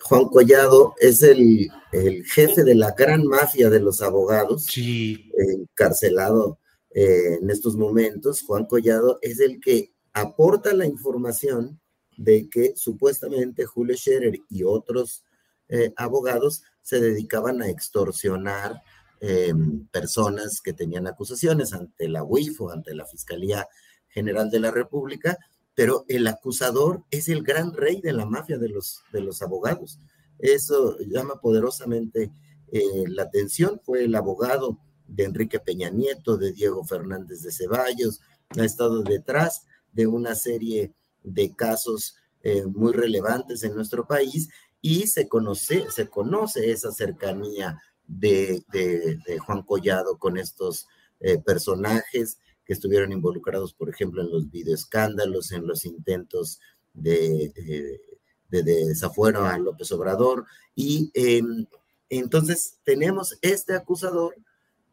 Juan 0.01 0.25
Collado, 0.25 0.93
es 0.99 1.23
el, 1.23 1.71
jefe 2.25 2.63
de 2.63 2.75
la 2.75 2.91
gran 2.91 3.25
mafia 3.25 3.69
de 3.69 3.79
los 3.79 4.01
abogados, 4.01 4.65
sí. 4.65 5.31
encarcelado 5.37 6.59
eh, 6.91 7.37
en 7.41 7.49
estos 7.49 7.75
momentos. 7.75 8.41
Juan 8.43 8.65
Collado 8.65 9.17
es 9.21 9.39
el 9.39 9.59
que 9.61 9.93
aporta 10.13 10.73
la 10.73 10.85
información 10.85 11.79
de 12.17 12.49
que 12.49 12.73
supuestamente 12.75 13.65
Julio 13.65 13.95
Scherer 13.95 14.39
y 14.49 14.63
otros 14.63 15.23
eh, 15.73 15.93
abogados 15.95 16.63
se 16.81 16.99
dedicaban 16.99 17.61
a 17.61 17.69
extorsionar 17.69 18.81
em, 19.19 19.85
personas 19.87 20.61
que 20.61 20.73
tenían 20.73 21.07
acusaciones 21.07 21.73
ante 21.73 22.09
la 22.09 22.23
UIF 22.23 22.61
o 22.61 22.71
ante 22.71 22.95
la 22.95 23.05
Fiscalía 23.05 23.67
General 24.09 24.49
de 24.49 24.59
la 24.59 24.71
República, 24.71 25.37
pero 25.75 26.05
el 26.07 26.27
acusador 26.27 27.03
es 27.11 27.29
el 27.29 27.43
gran 27.43 27.73
rey 27.73 28.01
de 28.01 28.13
la 28.13 28.25
mafia 28.25 28.57
de 28.57 28.69
los, 28.69 29.03
de 29.13 29.21
los 29.21 29.41
abogados. 29.41 29.99
Eso 30.39 30.97
llama 30.99 31.39
poderosamente 31.39 32.31
eh, 32.71 33.03
la 33.07 33.23
atención. 33.23 33.79
Fue 33.83 34.03
el 34.03 34.15
abogado 34.15 34.79
de 35.07 35.25
Enrique 35.25 35.59
Peña 35.59 35.89
Nieto, 35.89 36.37
de 36.37 36.51
Diego 36.51 36.83
Fernández 36.83 37.41
de 37.41 37.51
Ceballos, 37.51 38.21
ha 38.59 38.65
estado 38.65 39.01
detrás 39.03 39.65
de 39.91 40.07
una 40.07 40.35
serie 40.35 40.93
de 41.23 41.55
casos 41.55 42.15
eh, 42.43 42.65
muy 42.65 42.91
relevantes 42.91 43.63
en 43.63 43.75
nuestro 43.75 44.07
país 44.07 44.49
y 44.81 45.07
se 45.07 45.27
conoce, 45.27 45.89
se 45.91 46.07
conoce 46.07 46.71
esa 46.71 46.91
cercanía 46.91 47.81
de, 48.07 48.63
Juan 49.45 49.61
Collado 49.61 50.17
con 50.17 50.37
estos 50.37 50.87
eh, 51.19 51.37
personajes 51.39 52.39
que 52.65 52.73
estuvieron 52.73 53.11
involucrados, 53.11 53.73
por 53.73 53.89
ejemplo, 53.89 54.21
en 54.21 54.31
los 54.31 54.49
videoescándalos, 54.49 55.51
en 55.51 55.67
los 55.67 55.85
intentos 55.85 56.59
de, 56.93 57.99
de, 58.49 58.63
desafuero 58.63 59.45
a 59.45 59.57
López 59.57 59.91
Obrador. 59.91 60.45
Y 60.75 61.11
em, 61.13 61.65
entonces 62.09 62.79
tenemos 62.83 63.37
este 63.41 63.73
acusador 63.73 64.35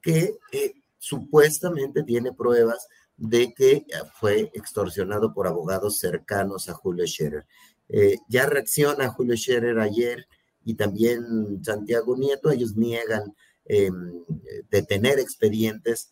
que 0.00 0.38
eh, 0.52 0.74
supuestamente 0.98 2.02
tiene 2.04 2.32
pruebas 2.32 2.88
de 3.16 3.52
que 3.52 3.84
fue 4.20 4.50
extorsionado 4.54 5.34
por 5.34 5.48
abogados 5.48 5.98
cercanos 5.98 6.68
a 6.68 6.74
Julio 6.74 7.06
Scherer. 7.06 7.46
Eh, 7.88 8.16
ya 8.28 8.46
reacciona 8.46 9.08
Julio 9.08 9.36
Scherer 9.36 9.78
ayer 9.78 10.26
y 10.64 10.74
también 10.74 11.64
Santiago 11.64 12.16
Nieto, 12.16 12.50
ellos 12.50 12.76
niegan 12.76 13.34
em, 13.64 14.24
detener 14.70 15.18
expedientes 15.18 16.10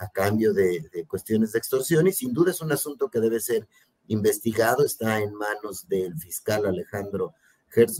a 0.00 0.08
cambio 0.08 0.52
de, 0.52 0.90
cuestiones 1.06 1.52
de 1.52 1.60
extorsión 1.60 2.08
y 2.08 2.12
sin 2.12 2.32
duda 2.32 2.50
es 2.50 2.60
un 2.60 2.72
asunto 2.72 3.08
que 3.08 3.20
debe 3.20 3.38
ser 3.38 3.68
investigado, 4.08 4.84
está 4.84 5.20
en 5.20 5.32
manos 5.34 5.86
del 5.88 6.18
fiscal 6.18 6.66
Alejandro 6.66 7.34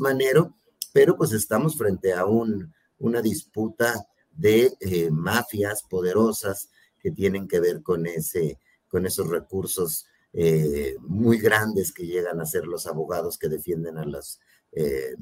Manero, 0.00 0.56
pero 0.92 1.16
pues 1.16 1.32
estamos 1.32 1.76
frente 1.76 2.12
a 2.12 2.24
un, 2.24 2.74
una 2.98 3.22
disputa 3.22 4.06
de 4.32 4.72
eh, 4.80 5.10
mafias 5.10 5.82
poderosas 5.82 6.70
que 6.98 7.10
tienen 7.10 7.46
que 7.46 7.60
ver 7.60 7.82
con 7.82 8.06
esos 8.06 9.28
recursos 9.28 10.06
eh, 10.40 10.96
muy 11.00 11.38
grandes 11.38 11.92
que 11.92 12.06
llegan 12.06 12.40
a 12.40 12.46
ser 12.46 12.64
los 12.64 12.86
abogados 12.86 13.36
que 13.36 13.48
defienden 13.48 13.98
a 13.98 14.04
los 14.04 14.38
eh, 14.70 15.16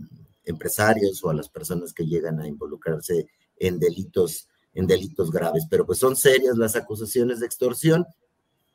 empresarios 0.45 1.25
o 1.25 1.31
a 1.31 1.35
las 1.35 1.49
personas 1.49 1.95
que 1.95 2.05
llegan 2.05 2.39
a 2.39 2.47
involucrarse 2.47 3.27
en 3.57 3.79
delitos, 3.79 4.47
en 4.75 4.87
delitos 4.87 5.31
graves. 5.31 5.67
Pero 5.71 5.87
pues 5.87 6.01
son 6.01 6.17
serias 6.17 6.59
las 6.59 6.77
acusaciones 6.77 7.41
de 7.41 7.47
extorsión. 7.47 8.05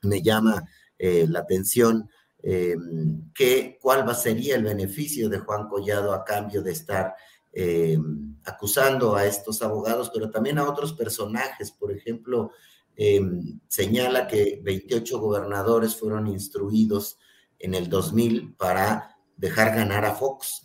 Me 0.02 0.24
llama 0.24 0.68
eh, 0.98 1.28
la 1.30 1.42
atención 1.42 2.10
que 2.42 3.78
cuál 3.80 4.10
va, 4.10 4.16
sería 4.16 4.56
el 4.56 4.64
beneficio 4.64 5.30
de 5.30 5.38
Juan 5.38 5.70
Collado 5.70 6.12
a 6.12 6.26
cambio 6.26 6.64
de 6.64 6.72
estar 6.72 7.14
acusando 8.46 9.16
a 9.16 9.28
estos 9.28 9.62
abogados, 9.62 10.10
pero 10.12 10.32
también 10.32 10.58
a 10.58 10.68
otros 10.68 10.94
personajes, 10.94 11.70
por 11.70 11.92
ejemplo, 11.92 12.50
Em, 12.96 13.60
señala 13.68 14.28
que 14.28 14.62
28 14.64 15.20
gobernadores 15.20 15.96
fueron 15.96 16.28
instruidos 16.28 17.18
en 17.58 17.74
el 17.74 17.90
2000 17.90 18.56
para 18.56 19.18
dejar 19.38 19.76
ganar 19.76 20.06
a 20.06 20.16
Fox, 20.16 20.64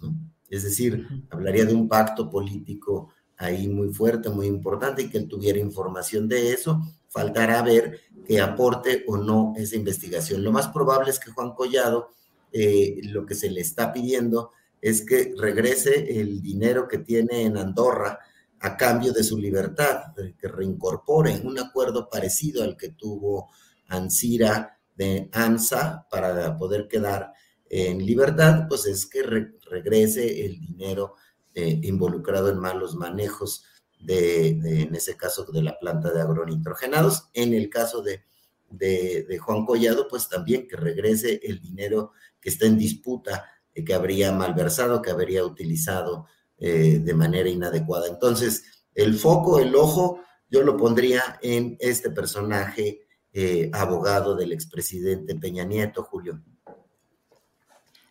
Es 0.49 0.62
decir, 0.62 1.06
hablaría 1.30 1.64
de 1.64 1.75
un 1.75 1.88
pacto 1.88 2.30
político 2.30 3.09
ahí 3.37 3.68
muy 3.68 3.92
fuerte, 3.92 4.28
muy 4.28 4.47
importante 4.47 5.02
y 5.02 5.11
que 5.11 5.18
él 5.18 5.28
tuviera 5.28 5.59
información 5.59 6.28
de 6.28 6.52
eso. 6.52 6.80
Faltará 7.09 7.62
ver 7.62 8.00
que 8.25 8.40
aporte 8.40 9.04
o 9.09 9.16
no 9.16 9.54
esa 9.56 9.76
investigación. 9.76 10.42
Lo 10.42 10.52
más 10.52 10.68
probable 10.68 11.11
es 11.11 11.18
que 11.18 11.30
Juan 11.33 11.54
Collado, 11.54 12.11
eh, 12.52 13.00
lo 13.04 13.26
que 13.26 13.35
se 13.35 13.50
le 13.50 13.61
está 13.61 13.92
pidiendo 13.92 14.52
es 14.80 15.02
que 15.02 15.35
regrese 15.37 16.21
el 16.21 16.42
dinero 16.42 16.87
que 16.87 16.99
tiene 16.99 17.42
en 17.42 17.56
Andorra, 17.56 18.18
a 18.61 18.77
cambio 18.77 19.13
de 19.13 19.23
su 19.23 19.39
libertad, 19.39 20.15
que 20.39 20.49
reincorpore 20.49 21.41
un 21.45 21.59
acuerdo 21.59 22.09
parecido 22.09 22.63
al 22.63 22.77
que 22.77 22.91
tuvo 22.91 23.51
Ansira 23.89 24.79
de 24.95 25.29
AMSA 25.33 26.07
para 26.11 26.57
poder 26.57 26.89
quedar 26.89 27.33
en 27.69 28.05
libertad, 28.05 28.67
pues 28.69 28.87
es 28.87 29.07
que 29.07 29.23
regrese 29.23 30.47
el 30.47 30.61
dinero 30.61 31.15
eh, 31.55 31.81
involucrado 31.83 32.49
en 32.51 32.59
malos 32.59 32.95
manejos 32.97 33.65
de, 34.01 34.49
en 34.49 34.95
ese 34.95 35.17
caso, 35.17 35.45
de 35.45 35.63
la 35.63 35.79
planta 35.79 36.13
de 36.13 36.21
agronitrogenados. 36.21 37.29
En 37.35 37.55
el 37.55 37.69
caso 37.69 38.03
de 38.03 38.23
de, 38.71 39.39
Juan 39.41 39.65
Collado, 39.65 40.09
pues 40.09 40.29
también 40.29 40.67
que 40.69 40.77
regrese 40.77 41.41
el 41.43 41.61
dinero 41.61 42.13
que 42.41 42.49
está 42.49 42.67
en 42.67 42.79
disputa, 42.79 43.45
eh, 43.75 43.85
que 43.85 43.95
habría 43.95 44.33
malversado, 44.33 45.03
que 45.03 45.11
habría 45.11 45.45
utilizado 45.45 46.27
eh, 46.59 47.01
de 47.03 47.15
manera 47.15 47.49
inadecuada. 47.49 48.09
Entonces, 48.09 48.87
el 48.95 49.15
foco, 49.15 49.59
el 49.59 49.75
ojo, 49.75 50.21
yo 50.49 50.63
lo 50.63 50.77
pondría 50.77 51.39
en 51.43 51.77
este 51.81 52.11
personaje 52.11 53.07
eh, 53.33 53.69
abogado 53.73 54.35
del 54.35 54.53
expresidente 54.53 55.35
Peña 55.35 55.65
Nieto, 55.65 56.03
Julio. 56.05 56.41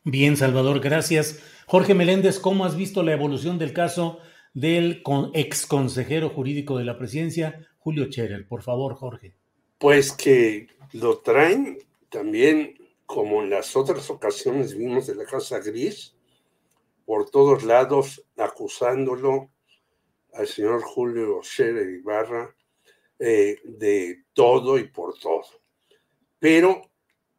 Bien, 0.04 0.38
Salvador, 0.38 0.80
gracias. 0.80 1.40
Jorge 1.66 1.96
Meléndez, 1.96 2.40
¿cómo 2.40 2.66
has 2.66 2.78
visto 2.78 3.02
la 3.02 3.14
evolución 3.14 3.58
del 3.58 3.74
caso 3.74 4.20
del 4.54 5.02
ex 5.34 5.66
consejero 5.66 6.30
jurídico 6.30 6.78
de 6.78 6.86
la 6.86 7.00
presidencia, 7.00 7.68
Julio 7.80 8.06
Scherer? 8.06 8.48
Por 8.48 8.62
favor, 8.62 8.94
Jorge. 8.94 9.36
Pues 9.80 10.12
que 10.12 10.68
lo 10.94 11.18
traen 11.18 11.80
también, 12.10 12.76
como 13.08 13.42
en 13.42 13.50
las 13.50 13.76
otras 13.76 14.10
ocasiones 14.12 14.78
vimos 14.78 15.08
de 15.08 15.16
la 15.16 15.26
Casa 15.26 15.60
Gris, 15.60 16.14
por 17.06 17.30
todos 17.30 17.64
lados 17.64 18.26
acusándolo 18.36 19.52
al 20.34 20.48
señor 20.48 20.82
Julio 20.82 21.42
Scherer 21.44 21.90
Ibarra 21.90 22.56
eh, 23.20 23.60
de 23.64 24.26
todo 24.34 24.78
y 24.78 24.88
por 24.88 25.18
todo. 25.18 25.46
Pero 26.40 26.82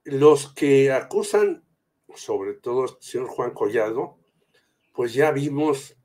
los 0.05 0.55
que 0.55 0.91
acusan, 0.93 1.65
sobre 2.15 2.55
todo 2.55 2.85
el 2.85 2.91
señor 3.01 3.29
Juan 3.29 3.51
Collado, 3.51 4.19
pues 4.95 5.13
ya 5.13 5.31
vimos 5.31 5.97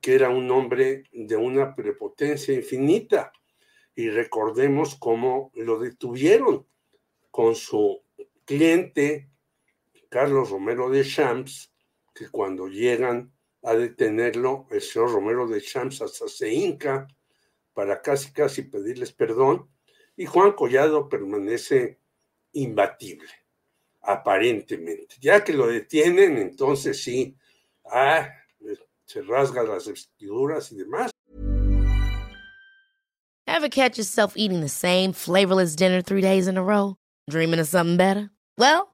que 0.00 0.14
era 0.14 0.28
un 0.28 0.50
hombre 0.50 1.04
de 1.12 1.36
una 1.36 1.74
prepotencia 1.74 2.52
infinita 2.52 3.32
y 3.94 4.10
recordemos 4.10 4.96
cómo 4.96 5.52
lo 5.54 5.78
detuvieron 5.78 6.66
con 7.30 7.54
su 7.54 8.02
cliente 8.44 9.30
Carlos 10.08 10.50
Romero 10.50 10.90
de 10.90 11.04
Champs, 11.04 11.73
que 12.14 12.28
cuando 12.28 12.68
llegan 12.68 13.32
a 13.62 13.74
detenerlo, 13.74 14.66
el 14.70 14.80
señor 14.80 15.12
Romero 15.12 15.48
de 15.48 15.60
Champs 15.60 16.02
hasta 16.02 16.28
se 16.28 16.52
hinca 16.52 17.08
para 17.72 18.00
casi 18.00 18.32
casi 18.32 18.62
pedirles 18.62 19.12
perdón 19.12 19.68
y 20.16 20.26
Juan 20.26 20.52
Collado 20.52 21.08
permanece 21.08 21.98
imbatible, 22.52 23.28
aparentemente. 24.02 25.16
Ya 25.20 25.42
que 25.42 25.52
lo 25.52 25.66
detienen, 25.66 26.38
entonces 26.38 27.02
sí, 27.02 27.36
ah, 27.86 28.28
se 29.04 29.22
rasga 29.22 29.64
las 29.64 29.88
vestiduras 29.88 30.70
y 30.72 30.76
demás, 30.76 31.10
Ever 33.46 33.68
catch 33.68 33.98
yourself 33.98 34.36
eating 34.36 34.62
the 34.62 34.68
same 34.68 35.12
flavorless 35.12 35.76
dinner 35.76 36.02
three 36.02 36.20
days 36.20 36.48
in 36.48 36.56
a 36.56 36.62
row? 36.62 36.96
Dreaming 37.30 37.60
of 37.60 37.68
something 37.68 37.96
better? 37.96 38.30
Well, 38.58 38.93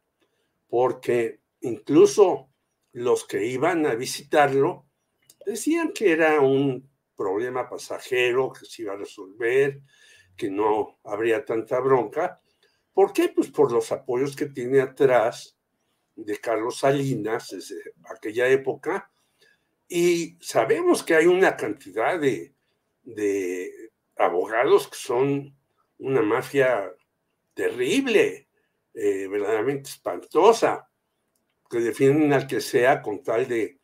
Porque 0.71 1.41
incluso 1.59 2.49
los 2.93 3.25
que 3.25 3.45
iban 3.45 3.85
a 3.85 3.93
visitarlo 3.93 4.85
decían 5.45 5.91
que 5.91 6.13
era 6.13 6.39
un 6.39 6.89
problema 7.13 7.69
pasajero, 7.69 8.53
que 8.53 8.65
se 8.65 8.83
iba 8.83 8.93
a 8.93 8.97
resolver, 8.97 9.81
que 10.37 10.49
no 10.49 10.97
habría 11.03 11.43
tanta 11.43 11.77
bronca. 11.81 12.41
¿Por 12.93 13.11
qué? 13.11 13.27
Pues 13.35 13.49
por 13.49 13.73
los 13.73 13.91
apoyos 13.91 14.33
que 14.33 14.45
tiene 14.45 14.79
atrás 14.79 15.57
de 16.15 16.37
Carlos 16.39 16.79
Salinas 16.79 17.49
desde 17.49 17.75
aquella 18.09 18.47
época. 18.47 19.11
Y 19.89 20.37
sabemos 20.39 21.03
que 21.03 21.15
hay 21.15 21.25
una 21.25 21.57
cantidad 21.57 22.17
de, 22.17 22.55
de 23.03 23.91
abogados 24.15 24.87
que 24.87 24.97
son 24.97 25.53
una 25.97 26.21
mafia 26.21 26.95
terrible, 27.55 28.47
eh, 28.93 29.27
verdaderamente 29.27 29.89
espantosa, 29.89 30.89
que 31.69 31.79
defienden 31.79 32.33
al 32.33 32.47
que 32.47 32.59
sea 32.59 33.01
con 33.01 33.23
tal 33.23 33.47
de 33.47 33.79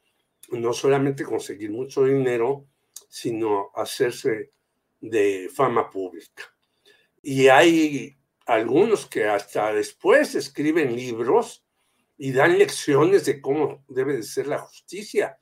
no 0.51 0.73
solamente 0.73 1.23
conseguir 1.23 1.71
mucho 1.71 2.03
dinero, 2.03 2.67
sino 3.09 3.71
hacerse 3.75 4.51
de 4.99 5.49
fama 5.53 5.89
pública. 5.89 6.43
Y 7.21 7.47
hay 7.47 8.17
algunos 8.45 9.05
que 9.05 9.25
hasta 9.25 9.73
después 9.73 10.35
escriben 10.35 10.95
libros 10.95 11.65
y 12.17 12.31
dan 12.31 12.57
lecciones 12.57 13.25
de 13.25 13.41
cómo 13.41 13.83
debe 13.87 14.15
de 14.15 14.23
ser 14.23 14.47
la 14.47 14.59
justicia. 14.59 15.37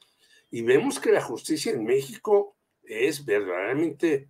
Y 0.51 0.61
vemos 0.61 0.99
que 0.99 1.11
la 1.11 1.21
justicia 1.21 1.71
en 1.71 1.85
México 1.85 2.57
es 2.83 3.25
verdaderamente 3.25 4.29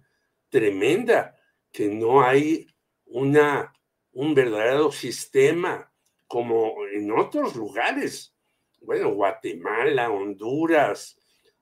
tremenda, 0.49 1.35
que 1.71 1.87
no 1.87 2.21
hay 2.21 2.67
una 3.05 3.73
un 4.15 4.33
verdadero 4.33 4.91
sistema 4.91 5.91
como 6.27 6.73
en 6.91 7.11
otros 7.11 7.55
lugares. 7.55 8.33
Bueno, 8.81 9.13
Guatemala, 9.13 10.09
Honduras, 10.09 11.19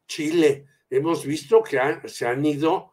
Chile. 0.08 0.68
Hemos 0.90 1.26
visto 1.26 1.64
que 1.64 1.80
se 2.08 2.28
han 2.28 2.46
ido 2.46 2.92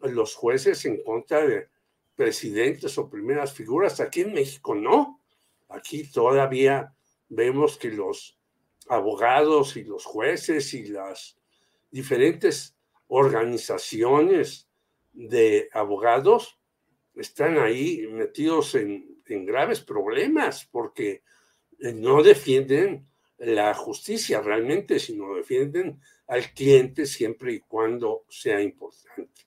los 0.00 0.34
jueces 0.34 0.84
en 0.86 1.02
contra 1.02 1.46
de 1.46 1.68
presidentes 2.16 2.96
o 2.96 3.10
primeras 3.10 3.52
figuras. 3.52 4.00
Aquí 4.00 4.22
en 4.22 4.32
México 4.32 4.74
no. 4.74 5.20
Aquí 5.68 6.10
todavía 6.10 6.94
vemos 7.28 7.76
que 7.76 7.90
los 7.90 8.38
abogados 8.88 9.76
y 9.76 9.84
los 9.84 10.04
jueces 10.06 10.72
y 10.72 10.86
las 10.86 11.36
diferentes 11.90 12.74
organizaciones 13.08 14.68
de 15.12 15.68
abogados 15.72 16.58
están 17.14 17.58
ahí 17.58 18.06
metidos 18.10 18.74
en, 18.74 19.10
graves 19.46 19.80
problemas 19.80 20.68
porque 20.70 21.22
eh, 21.78 21.94
no 21.94 22.22
defienden 22.22 23.08
la 23.38 23.72
justicia 23.72 24.42
realmente, 24.42 24.98
sino 24.98 25.34
defienden 25.34 26.00
al 26.26 26.52
cliente 26.52 27.06
siempre 27.06 27.54
y 27.54 27.60
cuando 27.60 28.26
sea 28.28 28.60
importante. 28.60 29.46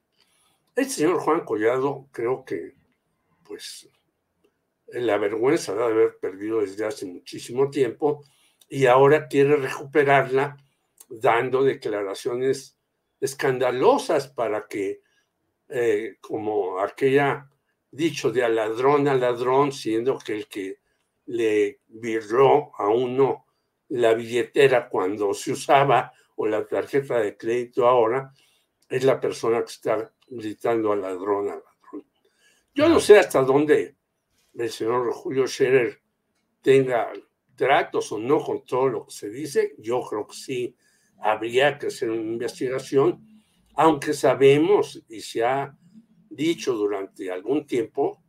El 0.76 0.90
señor 0.90 1.20
Juan 1.20 1.46
Collado 1.46 2.08
creo 2.12 2.44
que, 2.44 2.74
pues, 3.44 3.88
la 4.88 5.18
vergüenza 5.18 5.76
de 5.76 5.84
haber 5.84 6.18
perdido 6.18 6.62
desde 6.62 6.86
hace 6.86 7.06
muchísimo 7.06 7.70
tiempo 7.70 8.24
y 8.68 8.88
ahora 8.88 9.28
quiere 9.28 9.56
recuperarla 9.58 10.58
dando 11.10 11.64
declaraciones 11.64 12.78
escandalosas 13.20 14.28
para 14.28 14.68
que, 14.68 15.02
eh, 15.70 16.18
como 16.22 16.80
aquella 16.80 17.50
dicho 17.96 18.32
de 18.32 18.44
a 18.44 18.50
ladrón 18.50 19.08
a 19.08 19.16
ladrón, 19.16 19.72
siendo 19.72 20.18
que 20.20 20.34
el 20.34 20.48
que 20.48 20.80
le 21.28 21.80
viró 21.88 22.72
a 22.78 22.90
uno 22.90 23.46
la 23.90 24.14
billetera 24.14 24.90
cuando 24.90 25.34
se 25.34 25.52
usaba 25.52 26.12
o 26.36 26.46
la 26.48 26.66
tarjeta 26.66 27.20
de 27.20 27.38
crédito 27.38 27.88
ahora, 27.88 28.34
es 28.90 29.04
la 29.04 29.20
persona 29.20 29.60
que 29.60 29.72
está 29.72 30.12
gritando 30.28 30.92
a 30.92 30.96
ladrón 30.96 31.50
a 31.50 31.56
ladrón. 31.56 32.06
Yo 32.74 32.90
no 32.90 33.00
sé 33.00 33.18
hasta 33.18 33.42
dónde 33.42 33.96
el 34.54 34.70
señor 34.70 35.12
Julio 35.14 35.48
Scherer 35.48 36.02
tenga 36.62 37.12
tratos 37.56 38.12
o 38.12 38.20
no 38.20 38.44
con 38.44 38.66
todo 38.66 38.90
lo 38.90 39.06
que 39.06 39.12
se 39.12 39.30
dice. 39.30 39.76
Yo 39.78 40.02
creo 40.02 40.28
que 40.28 40.36
sí 40.36 40.76
habría 41.20 41.78
que 41.78 41.88
hacer 41.88 42.10
una 42.10 42.22
investigación, 42.22 43.44
aunque 43.76 44.14
sabemos 44.14 45.04
y 45.08 45.22
se 45.22 45.44
ha 45.44 45.78
dicho 46.36 46.74
durante 46.74 47.32
algún 47.32 47.66
tiempo 47.66 48.24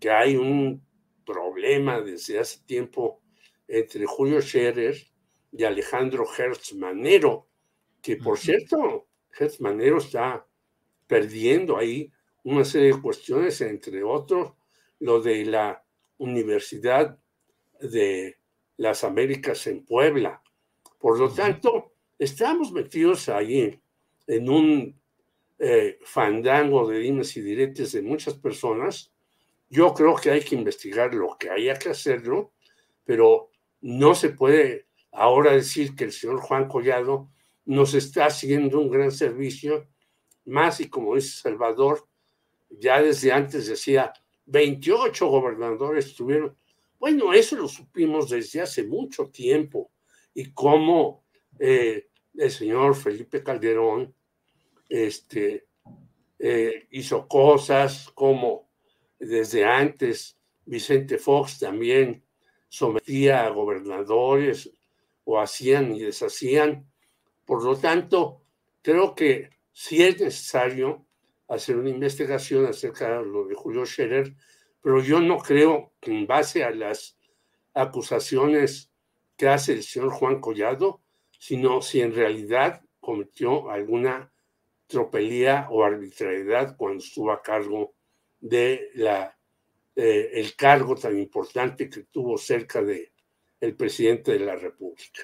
que 0.00 0.10
hay 0.10 0.36
un 0.36 0.84
problema 1.24 2.00
desde 2.00 2.38
hace 2.38 2.60
tiempo 2.64 3.22
entre 3.66 4.06
Julio 4.06 4.40
Scherer 4.40 4.96
y 5.52 5.64
Alejandro 5.64 6.26
Hertz 6.36 6.74
Manero, 6.74 7.48
que 8.02 8.16
por 8.16 8.38
cierto, 8.38 9.08
Hertz 9.38 9.60
Manero 9.60 9.98
está 9.98 10.46
perdiendo 11.06 11.76
ahí 11.76 12.10
una 12.42 12.64
serie 12.64 12.92
de 12.92 13.00
cuestiones, 13.00 13.60
entre 13.60 14.02
otros, 14.02 14.52
lo 14.98 15.20
de 15.20 15.44
la 15.46 15.84
Universidad 16.18 17.18
de 17.80 18.38
las 18.76 19.04
Américas 19.04 19.66
en 19.66 19.84
Puebla. 19.84 20.42
Por 20.98 21.18
lo 21.18 21.32
tanto, 21.32 21.92
estamos 22.18 22.72
metidos 22.72 23.28
ahí 23.28 23.80
en 24.26 24.48
un 24.48 25.00
eh, 25.58 25.98
fandango 26.04 26.88
de 26.88 26.98
dimes 26.98 27.36
y 27.36 27.40
diretes 27.40 27.92
de 27.92 28.02
muchas 28.02 28.34
personas. 28.34 29.12
Yo 29.68 29.94
creo 29.94 30.16
que 30.16 30.30
hay 30.30 30.40
que 30.42 30.54
investigar 30.54 31.14
lo 31.14 31.36
que 31.38 31.50
haya 31.50 31.74
que 31.74 31.90
hacerlo, 31.90 32.52
pero 33.04 33.50
no 33.80 34.14
se 34.14 34.30
puede 34.30 34.86
ahora 35.12 35.52
decir 35.52 35.94
que 35.94 36.04
el 36.04 36.12
señor 36.12 36.40
Juan 36.40 36.68
Collado 36.68 37.30
nos 37.64 37.94
está 37.94 38.26
haciendo 38.26 38.80
un 38.80 38.90
gran 38.90 39.10
servicio, 39.10 39.88
más 40.44 40.80
y 40.80 40.88
como 40.88 41.14
dice 41.14 41.40
Salvador, 41.40 42.06
ya 42.68 43.00
desde 43.00 43.32
antes 43.32 43.66
decía, 43.66 44.12
28 44.46 45.26
gobernadores 45.26 46.14
tuvieron. 46.14 46.56
Bueno, 46.98 47.32
eso 47.32 47.56
lo 47.56 47.68
supimos 47.68 48.30
desde 48.30 48.60
hace 48.60 48.84
mucho 48.84 49.30
tiempo 49.30 49.90
y 50.34 50.52
cómo 50.52 51.24
eh, 51.58 52.08
el 52.34 52.50
señor 52.50 52.96
Felipe 52.96 53.42
Calderón 53.42 54.14
este, 54.88 55.66
eh, 56.38 56.86
hizo 56.90 57.26
cosas, 57.28 58.10
como 58.14 58.68
desde 59.18 59.64
antes 59.64 60.36
Vicente 60.66 61.18
Fox 61.18 61.58
también 61.58 62.24
sometía 62.68 63.46
a 63.46 63.50
gobernadores 63.50 64.70
o 65.24 65.40
hacían 65.40 65.94
y 65.94 66.00
deshacían. 66.00 66.86
Por 67.44 67.62
lo 67.62 67.76
tanto, 67.76 68.42
creo 68.82 69.14
que 69.14 69.50
si 69.72 70.02
es 70.02 70.20
necesario 70.20 71.06
hacer 71.48 71.76
una 71.76 71.90
investigación 71.90 72.66
acerca 72.66 73.18
de 73.18 73.26
lo 73.26 73.46
de 73.46 73.54
Julio 73.54 73.86
Scherer, 73.86 74.34
pero 74.82 75.00
yo 75.02 75.20
no 75.20 75.38
creo 75.38 75.92
que 76.00 76.10
en 76.10 76.26
base 76.26 76.64
a 76.64 76.70
las 76.70 77.18
acusaciones 77.74 78.90
que 79.36 79.48
hace 79.48 79.72
el 79.72 79.82
señor 79.82 80.10
Juan 80.10 80.40
Collado, 80.40 81.00
sino 81.38 81.82
si 81.82 82.00
en 82.00 82.14
realidad 82.14 82.82
cometió 83.00 83.70
alguna 83.70 84.32
tropelía 84.86 85.68
o 85.70 85.84
arbitrariedad 85.84 86.76
cuando 86.76 87.02
estuvo 87.02 87.32
a 87.32 87.42
cargo 87.42 87.94
de 88.40 88.90
la, 88.94 89.36
eh, 89.96 90.30
el 90.34 90.54
cargo 90.54 90.94
tan 90.94 91.18
importante 91.18 91.88
que 91.88 92.04
tuvo 92.04 92.36
cerca 92.36 92.82
de 92.82 93.12
el 93.60 93.76
presidente 93.76 94.32
de 94.32 94.40
la 94.40 94.56
República. 94.56 95.22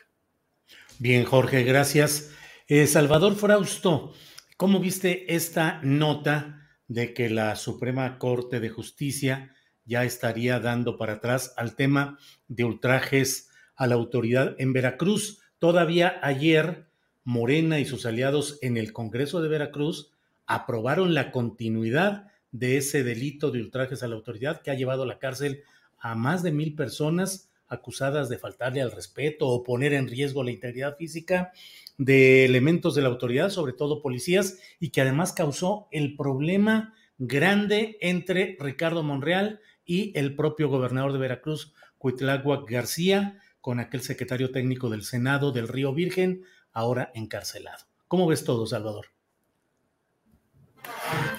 Bien, 0.98 1.24
Jorge, 1.24 1.62
gracias. 1.62 2.34
Eh, 2.68 2.86
Salvador 2.86 3.34
Frausto, 3.34 4.14
¿cómo 4.56 4.80
viste 4.80 5.34
esta 5.34 5.80
nota 5.82 6.68
de 6.88 7.12
que 7.14 7.28
la 7.28 7.56
Suprema 7.56 8.18
Corte 8.18 8.60
de 8.60 8.68
Justicia 8.68 9.54
ya 9.84 10.04
estaría 10.04 10.60
dando 10.60 10.96
para 10.96 11.14
atrás 11.14 11.52
al 11.56 11.74
tema 11.74 12.18
de 12.48 12.64
ultrajes 12.64 13.50
a 13.76 13.86
la 13.86 13.96
autoridad 13.96 14.54
en 14.58 14.72
Veracruz? 14.72 15.42
Todavía 15.58 16.18
ayer, 16.22 16.89
Morena 17.24 17.78
y 17.78 17.84
sus 17.84 18.06
aliados 18.06 18.58
en 18.62 18.76
el 18.76 18.92
Congreso 18.92 19.42
de 19.42 19.48
Veracruz 19.48 20.10
aprobaron 20.46 21.14
la 21.14 21.30
continuidad 21.30 22.26
de 22.52 22.76
ese 22.76 23.04
delito 23.04 23.50
de 23.50 23.60
ultrajes 23.60 24.02
a 24.02 24.08
la 24.08 24.16
autoridad 24.16 24.62
que 24.62 24.70
ha 24.70 24.74
llevado 24.74 25.04
a 25.04 25.06
la 25.06 25.18
cárcel 25.18 25.62
a 25.98 26.14
más 26.14 26.42
de 26.42 26.52
mil 26.52 26.74
personas 26.74 27.50
acusadas 27.68 28.28
de 28.28 28.38
faltarle 28.38 28.82
al 28.82 28.90
respeto 28.90 29.46
o 29.46 29.62
poner 29.62 29.92
en 29.92 30.08
riesgo 30.08 30.42
la 30.42 30.50
integridad 30.50 30.96
física 30.96 31.52
de 31.98 32.44
elementos 32.44 32.94
de 32.94 33.02
la 33.02 33.08
autoridad, 33.08 33.50
sobre 33.50 33.74
todo 33.74 34.02
policías, 34.02 34.58
y 34.80 34.88
que 34.90 35.02
además 35.02 35.32
causó 35.32 35.86
el 35.92 36.16
problema 36.16 36.94
grande 37.18 37.98
entre 38.00 38.56
Ricardo 38.58 39.02
Monreal 39.02 39.60
y 39.84 40.16
el 40.18 40.34
propio 40.34 40.68
gobernador 40.68 41.12
de 41.12 41.18
Veracruz, 41.18 41.74
Cuitláhuac 41.98 42.68
García, 42.68 43.38
con 43.60 43.78
aquel 43.78 44.00
secretario 44.00 44.50
técnico 44.50 44.88
del 44.88 45.04
Senado 45.04 45.52
del 45.52 45.68
Río 45.68 45.92
Virgen, 45.92 46.42
ahora 46.72 47.10
encarcelado. 47.14 47.84
¿Cómo 48.08 48.26
ves 48.26 48.44
todo, 48.44 48.66
Salvador? 48.66 49.06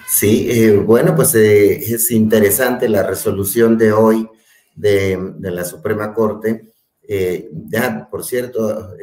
Sí, 0.08 0.48
eh, 0.50 0.76
bueno, 0.76 1.14
pues 1.14 1.34
eh, 1.34 1.76
es 1.76 2.10
interesante 2.10 2.88
la 2.88 3.02
resolución 3.02 3.78
de 3.78 3.92
hoy 3.92 4.28
de, 4.74 5.34
la 5.40 5.64
Suprema 5.64 6.12
Corte. 6.12 6.72
Eh, 7.02 7.50
ya, 7.52 8.08
por 8.10 8.24
cierto, 8.24 8.94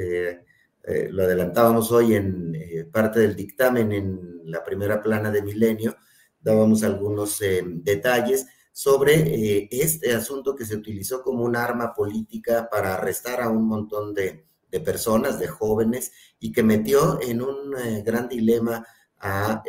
lo 1.12 1.24
adelantábamos 1.24 1.92
hoy 1.92 2.16
en 2.16 2.90
parte 2.92 3.20
del 3.20 3.36
dictamen 3.36 3.92
en 3.92 4.42
la 4.46 4.64
primera 4.64 5.02
plana 5.02 5.30
de 5.30 5.44
Milenio, 5.44 5.96
dábamos 6.40 6.84
algunos 6.84 7.40
detalles 7.84 8.48
sobre 8.72 9.68
este 9.70 10.14
asunto 10.14 10.56
que 10.56 10.66
se 10.66 10.76
utilizó 10.76 11.22
como 11.22 11.44
un 11.44 11.56
arma 11.56 11.94
política 11.94 12.68
para 12.72 12.96
arrestar 12.96 13.42
a 13.42 13.50
un 13.50 13.68
montón 13.68 14.14
de, 14.14 14.49
personas, 14.86 15.40
de 15.40 15.48
jóvenes, 15.48 16.12
y 16.40 16.52
que 16.52 16.64
metió 16.64 17.20
en 17.22 17.42
un 17.42 17.74
gran 18.04 18.30
dilema 18.30 18.86
a 19.18 19.64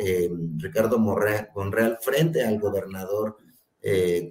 Ricardo 0.57 0.99
Monreal 0.99 1.97
frente 2.01 2.45
al 2.45 2.59
gobernador 2.59 3.37
eh, 3.81 4.29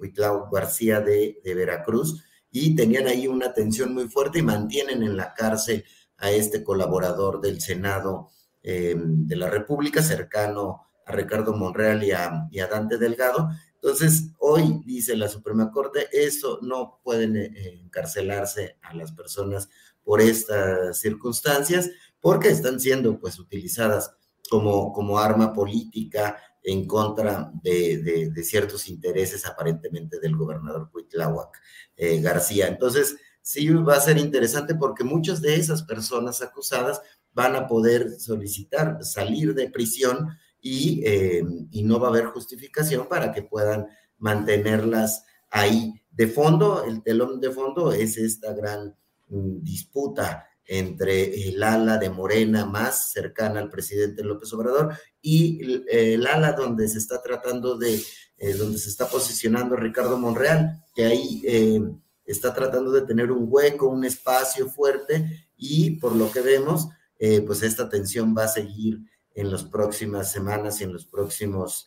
García 0.51 1.01
de, 1.01 1.39
Veracruz, 1.43 2.23
y 2.51 2.75
tenían 2.75 3.07
ahí 3.07 3.27
una 3.27 3.53
tensión 3.53 3.93
muy 3.93 4.07
fuerte 4.07 4.39
y 4.39 4.43
mantienen 4.43 5.03
en 5.03 5.15
la 5.15 5.33
cárcel 5.33 5.85
a 6.17 6.31
este 6.31 6.63
colaborador 6.63 7.41
del 7.41 7.61
Senado 7.61 8.29
eh, 8.63 8.95
de 8.97 9.35
la 9.35 9.49
República, 9.49 10.01
cercano 10.01 10.81
a 11.05 11.11
Ricardo 11.13 11.53
Monreal 11.53 12.03
y 12.03 12.11
a, 12.11 12.67
Dante 12.69 12.97
Delgado. 12.97 13.49
Entonces, 13.75 14.31
hoy 14.37 14.81
dice 14.85 15.15
la 15.15 15.27
Suprema 15.27 15.71
Corte, 15.71 16.07
eso 16.11 16.59
no 16.61 16.99
pueden 17.03 17.35
eh, 17.37 17.79
encarcelarse 17.83 18.77
a 18.81 18.93
las 18.93 19.11
personas 19.13 19.69
por 20.03 20.21
estas 20.21 20.99
circunstancias, 20.99 21.89
porque 22.19 22.49
están 22.49 22.79
siendo 22.79 23.19
pues 23.19 23.39
utilizadas 23.39 24.11
como, 24.49 24.91
como 24.93 25.17
arma 25.17 25.53
política 25.53 26.37
en 26.63 26.85
contra 26.85 27.51
de, 27.63 28.31
ciertos 28.43 28.87
intereses 28.87 29.45
aparentemente 29.45 30.19
del 30.19 30.35
gobernador 30.35 30.89
Cuitláhuac 30.91 31.59
eh, 31.95 32.21
García. 32.21 32.67
Entonces, 32.67 33.17
sí 33.41 33.67
va 33.69 33.95
a 33.95 34.01
ser 34.01 34.17
interesante 34.17 34.75
porque 34.75 35.03
muchas 35.03 35.41
de 35.41 35.55
esas 35.55 35.83
personas 35.83 36.41
acusadas 36.41 37.01
van 37.33 37.55
a 37.55 37.67
poder 37.67 38.19
solicitar 38.19 39.03
salir 39.03 39.55
de 39.55 39.69
prisión 39.69 40.29
y, 40.59 41.01
eh, 41.05 41.43
y 41.71 41.83
no 41.83 41.99
va 41.99 42.07
a 42.07 42.11
haber 42.11 42.25
justificación 42.25 43.07
para 43.07 43.31
que 43.31 43.41
puedan 43.41 43.87
mantenerlas 44.17 45.23
ahí. 45.49 45.93
De 46.11 46.27
fondo, 46.27 46.83
el 46.83 47.01
telón 47.01 47.39
de 47.39 47.51
fondo 47.51 47.91
es 47.93 48.17
esta 48.17 48.53
gran 48.53 48.95
disputa 49.31 50.47
entre 50.65 51.49
el 51.49 51.61
ala 51.63 51.97
de 51.97 52.09
Morena 52.09 52.65
más 52.65 53.11
cercana 53.11 53.59
al 53.59 53.69
presidente 53.69 54.23
López 54.23 54.53
Obrador 54.53 54.95
y 55.21 55.83
el, 55.89 56.25
ala 56.25 56.53
donde 56.53 56.87
se 56.87 56.97
está 56.97 57.21
tratando 57.21 57.77
de, 57.77 58.01
eh, 58.37 58.53
donde 58.53 58.77
se 58.77 58.89
está 58.89 59.07
posicionando 59.09 59.75
Ricardo 59.75 60.17
Monreal, 60.17 60.81
que 60.95 61.05
ahí 61.05 61.41
eh, 61.45 61.81
está 62.25 62.53
tratando 62.53 62.91
de 62.91 63.01
tener 63.01 63.31
un 63.31 63.47
hueco, 63.49 63.89
un 63.89 64.05
espacio 64.05 64.69
fuerte 64.69 65.49
y 65.57 65.91
por 65.99 66.15
lo 66.15 66.31
que 66.31 66.41
vemos, 66.41 66.87
eh, 67.19 67.41
pues 67.41 67.63
esta 67.63 67.89
tensión 67.89 68.33
va 68.37 68.45
a 68.45 68.47
seguir 68.47 68.99
en 69.33 69.51
las 69.51 69.63
próximas 69.63 70.31
semanas 70.31 70.79
y 70.79 70.85
en 70.85 70.93
los 70.93 71.05
próximos 71.05 71.85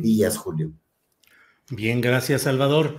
días, 0.00 0.36
Julio. 0.36 0.70
Bien, 1.70 2.02
gracias, 2.02 2.42
Salvador. 2.42 2.98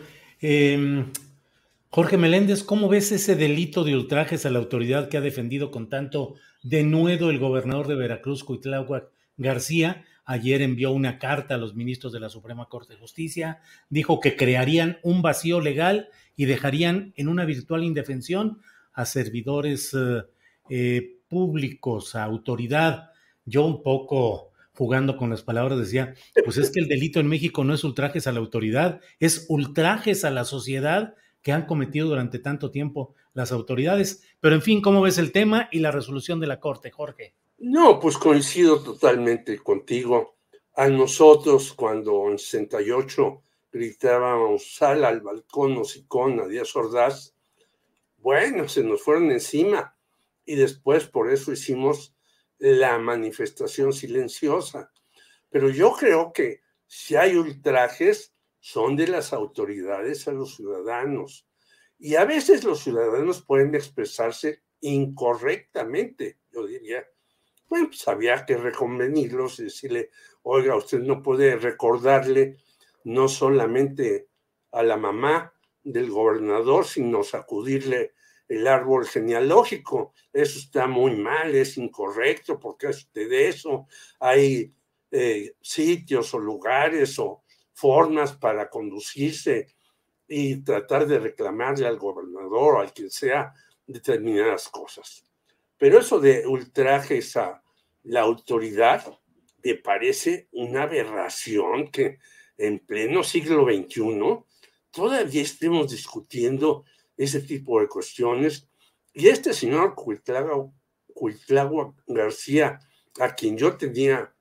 Jorge 1.96 2.18
Meléndez, 2.18 2.64
¿cómo 2.64 2.90
ves 2.90 3.12
ese 3.12 3.36
delito 3.36 3.84
de 3.84 3.96
ultrajes 3.96 4.48
a 4.48 4.50
la 4.50 4.58
autoridad 4.58 5.10
que 5.10 5.18
ha 5.18 5.22
defendido 5.22 5.70
con 5.70 5.90
tanto 5.90 6.34
denuedo 6.64 7.30
el 7.30 7.38
gobernador 7.38 7.88
de 7.88 7.94
Veracruz, 7.94 8.44
Cuitláhuac 8.44 9.12
García? 9.38 10.04
Ayer 10.26 10.64
envió 10.64 10.92
una 10.92 11.20
carta 11.20 11.54
a 11.54 11.60
los 11.60 11.76
ministros 11.76 12.12
de 12.12 12.20
la 12.20 12.30
Suprema 12.30 12.68
Corte 12.68 12.94
de 12.94 13.00
Justicia, 13.00 13.60
dijo 13.90 14.20
que 14.20 14.36
crearían 14.36 14.98
un 15.04 15.22
vacío 15.22 15.62
legal 15.62 16.10
y 16.36 16.46
dejarían 16.46 17.14
en 17.16 17.28
una 17.28 17.46
virtual 17.46 17.84
indefensión 17.84 18.58
a 18.92 19.06
servidores 19.06 19.94
eh, 19.94 20.24
eh, 20.72 21.20
públicos, 21.28 22.16
a 22.16 22.24
autoridad. 22.24 23.12
Yo 23.46 23.68
un 23.68 23.84
poco 23.84 24.50
jugando 24.74 25.16
con 25.16 25.30
las 25.30 25.44
palabras 25.44 25.78
decía, 25.78 26.16
pues 26.44 26.58
es 26.58 26.72
que 26.72 26.80
el 26.80 26.88
delito 26.88 27.20
en 27.20 27.28
México 27.28 27.64
no 27.64 27.76
es 27.76 27.84
ultrajes 27.84 28.26
a 28.26 28.32
la 28.32 28.40
autoridad, 28.40 29.00
es 29.20 29.46
ultrajes 29.48 30.26
a 30.26 30.32
la 30.32 30.44
sociedad 30.44 31.14
que 31.44 31.52
han 31.52 31.66
cometido 31.66 32.08
durante 32.08 32.40
tanto 32.40 32.72
tiempo 32.72 33.14
las 33.34 33.52
autoridades. 33.52 34.24
Pero 34.40 34.56
en 34.56 34.62
fin, 34.62 34.82
¿cómo 34.82 35.02
ves 35.02 35.18
el 35.18 35.32
tema 35.32 35.70
y 35.72 35.80
la 35.80 35.92
resolución 35.92 36.40
de 36.40 36.48
la 36.48 36.60
Corte, 36.60 36.90
Jorge? 36.90 37.36
No, 37.60 38.00
pues 38.00 38.18
coincido 38.18 38.82
totalmente 38.82 39.60
contigo. 39.60 40.34
a 40.76 40.88
nosotros 40.88 41.72
cuando 41.74 42.32
en 42.32 42.40
68 42.40 43.44
gritábamos 43.72 44.74
sal 44.74 45.04
al 45.06 45.22
balcón 45.22 45.80
con 46.08 46.40
a 46.40 46.48
Díaz 46.48 46.76
Ordaz, 46.76 47.36
bueno, 48.18 48.68
se 48.68 48.84
nos 48.84 49.04
fueron 49.04 49.30
encima 49.30 49.96
y 50.46 50.56
después 50.56 51.06
por 51.06 51.32
eso 51.32 51.52
hicimos 51.52 52.16
la 52.58 52.98
manifestación 52.98 53.94
silenciosa. 53.94 54.92
Pero 55.50 55.70
yo 55.70 55.94
creo 55.94 56.34
que 56.34 56.62
si 56.88 57.16
hay 57.16 57.36
ultrajes, 57.36 58.33
son 58.66 58.96
de 58.96 59.10
las 59.10 59.34
autoridades 59.34 60.26
a 60.30 60.32
los 60.32 60.56
ciudadanos. 60.56 61.46
Y 62.00 62.16
a 62.16 62.24
veces 62.24 62.64
los 62.64 62.80
ciudadanos 62.80 63.44
pueden 63.44 63.76
expresarse 63.76 64.64
incorrectamente, 64.80 66.40
yo 66.50 66.66
diría. 66.66 67.06
Bueno, 67.68 67.88
pues 67.90 68.08
había 68.08 68.46
que 68.46 68.56
reconvenirlos 68.56 69.60
y 69.60 69.66
decirle, 69.66 70.12
oiga, 70.44 70.78
usted 70.78 71.00
no 71.00 71.22
puede 71.22 71.58
recordarle 71.58 72.56
no 73.04 73.28
solamente 73.28 74.30
a 74.72 74.82
la 74.82 74.96
mamá 74.96 75.54
del 75.84 76.10
gobernador, 76.10 76.86
sino 76.86 77.22
sacudirle 77.22 78.14
el 78.48 78.66
árbol 78.66 79.06
genealógico. 79.06 80.14
Eso 80.32 80.60
está 80.60 80.88
muy 80.88 81.18
mal, 81.18 81.54
es 81.54 81.78
incorrecto, 81.78 82.62
porque 82.62 82.92
de 83.14 83.50
eso. 83.50 83.88
Hay 84.22 84.74
eh, 85.12 85.54
sitios 85.60 86.34
o 86.34 86.40
lugares 86.40 87.20
o 87.20 87.43
formas 87.74 88.34
para 88.34 88.70
conducirse 88.70 89.68
y 90.28 90.58
tratar 90.64 91.08
de 91.08 91.20
reclamarle 91.20 91.86
al 91.86 91.98
gobernador 91.98 92.76
o 92.76 92.80
al 92.80 92.94
quien 92.94 93.12
sea 93.12 93.54
determinadas 93.86 94.70
cosas. 94.70 95.24
Pero 95.78 96.00
eso 96.00 96.20
de 96.20 96.48
ultrajes 96.48 97.36
a 97.36 97.62
la 98.04 98.22
autoridad 98.22 99.20
me 99.64 99.76
parece 99.76 100.48
una 100.52 100.84
aberración 100.84 101.90
que 101.90 102.20
en 102.58 102.80
pleno 102.80 103.24
siglo 103.24 103.66
XXI 103.66 104.44
todavía 104.92 105.42
estemos 105.42 105.92
discutiendo 105.92 106.86
ese 107.18 107.42
tipo 107.42 107.80
de 107.80 107.88
cuestiones. 107.88 108.68
Y 109.14 109.28
este 109.28 109.54
señor 109.54 109.96
Cuitlagua 109.96 111.94
García, 112.08 112.80
a 113.20 113.36
quien 113.36 113.58
yo 113.58 113.76
tenía 113.78 114.34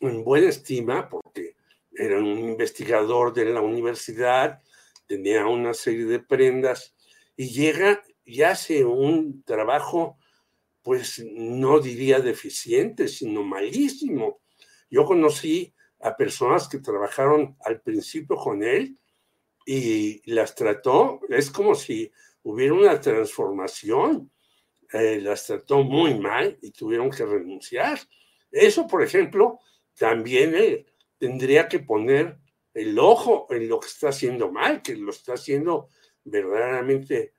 en 0.00 0.24
buena 0.24 0.48
estima, 0.48 1.08
porque 1.08 1.56
era 1.96 2.18
un 2.18 2.38
investigador 2.38 3.32
de 3.32 3.46
la 3.46 3.60
universidad, 3.60 4.62
tenía 5.06 5.46
una 5.46 5.74
serie 5.74 6.04
de 6.04 6.20
prendas, 6.20 6.94
y 7.36 7.50
llega 7.50 8.02
y 8.24 8.42
hace 8.42 8.84
un 8.84 9.42
trabajo, 9.44 10.18
pues 10.82 11.22
no 11.24 11.80
diría 11.80 12.20
deficiente, 12.20 13.08
sino 13.08 13.42
malísimo. 13.42 14.40
Yo 14.90 15.04
conocí 15.04 15.74
a 16.00 16.16
personas 16.16 16.68
que 16.68 16.78
trabajaron 16.78 17.56
al 17.64 17.80
principio 17.80 18.36
con 18.36 18.62
él 18.62 18.98
y 19.66 20.20
las 20.30 20.54
trató, 20.54 21.20
es 21.30 21.50
como 21.50 21.74
si 21.74 22.12
hubiera 22.42 22.74
una 22.74 23.00
transformación, 23.00 24.30
eh, 24.92 25.20
las 25.20 25.46
trató 25.46 25.82
muy 25.82 26.18
mal 26.18 26.58
y 26.60 26.70
tuvieron 26.70 27.10
que 27.10 27.24
renunciar. 27.24 27.98
Eso, 28.50 28.86
por 28.86 29.02
ejemplo, 29.02 29.58
también 29.98 30.54
eh, 30.54 30.86
tendría 31.24 31.68
que 31.68 31.78
poner 31.78 32.36
el 32.74 32.98
ojo 32.98 33.46
en 33.48 33.66
lo 33.66 33.80
que 33.80 33.86
está 33.86 34.10
haciendo 34.10 34.52
mal, 34.52 34.82
que 34.82 34.94
lo 34.94 35.10
está 35.10 35.32
haciendo 35.32 35.88
verdaderamente 36.22 37.32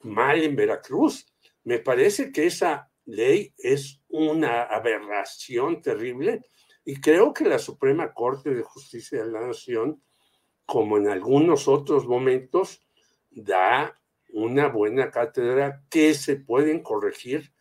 mal 0.00 0.42
en 0.42 0.56
Veracruz. 0.56 1.26
Me 1.62 1.78
parece 1.78 2.32
que 2.32 2.46
esa 2.46 2.90
ley 3.04 3.52
es 3.58 4.00
una 4.08 4.62
aberración 4.62 5.82
terrible 5.82 6.46
y 6.82 6.98
creo 6.98 7.34
que 7.34 7.44
la 7.44 7.58
Suprema 7.58 8.14
Corte 8.14 8.54
de 8.54 8.62
Justicia 8.62 9.22
de 9.22 9.30
la 9.30 9.46
Nación, 9.46 10.02
como 10.64 10.96
en 10.96 11.08
algunos 11.08 11.68
otros 11.68 12.06
momentos, 12.06 12.86
da 13.30 14.00
una 14.30 14.68
buena 14.68 15.10
cátedra 15.10 15.84
que 15.90 16.14
se 16.14 16.36
pueden 16.36 16.82
corregir 16.82 17.52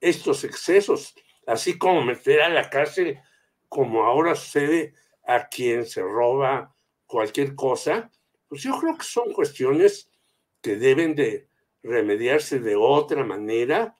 estos 0.00 0.42
excesos, 0.42 1.14
así 1.46 1.78
como 1.78 2.02
meter 2.02 2.40
a 2.40 2.48
la 2.48 2.68
cárcel, 2.68 3.20
como 3.68 4.02
ahora 4.02 4.34
sucede 4.34 4.94
a 5.30 5.48
quien 5.48 5.86
se 5.86 6.02
roba 6.02 6.74
cualquier 7.06 7.54
cosa, 7.54 8.10
pues 8.48 8.62
yo 8.62 8.76
creo 8.80 8.98
que 8.98 9.04
son 9.04 9.32
cuestiones 9.32 10.10
que 10.60 10.74
deben 10.74 11.14
de 11.14 11.46
remediarse 11.84 12.58
de 12.58 12.74
otra 12.74 13.22
manera, 13.24 13.96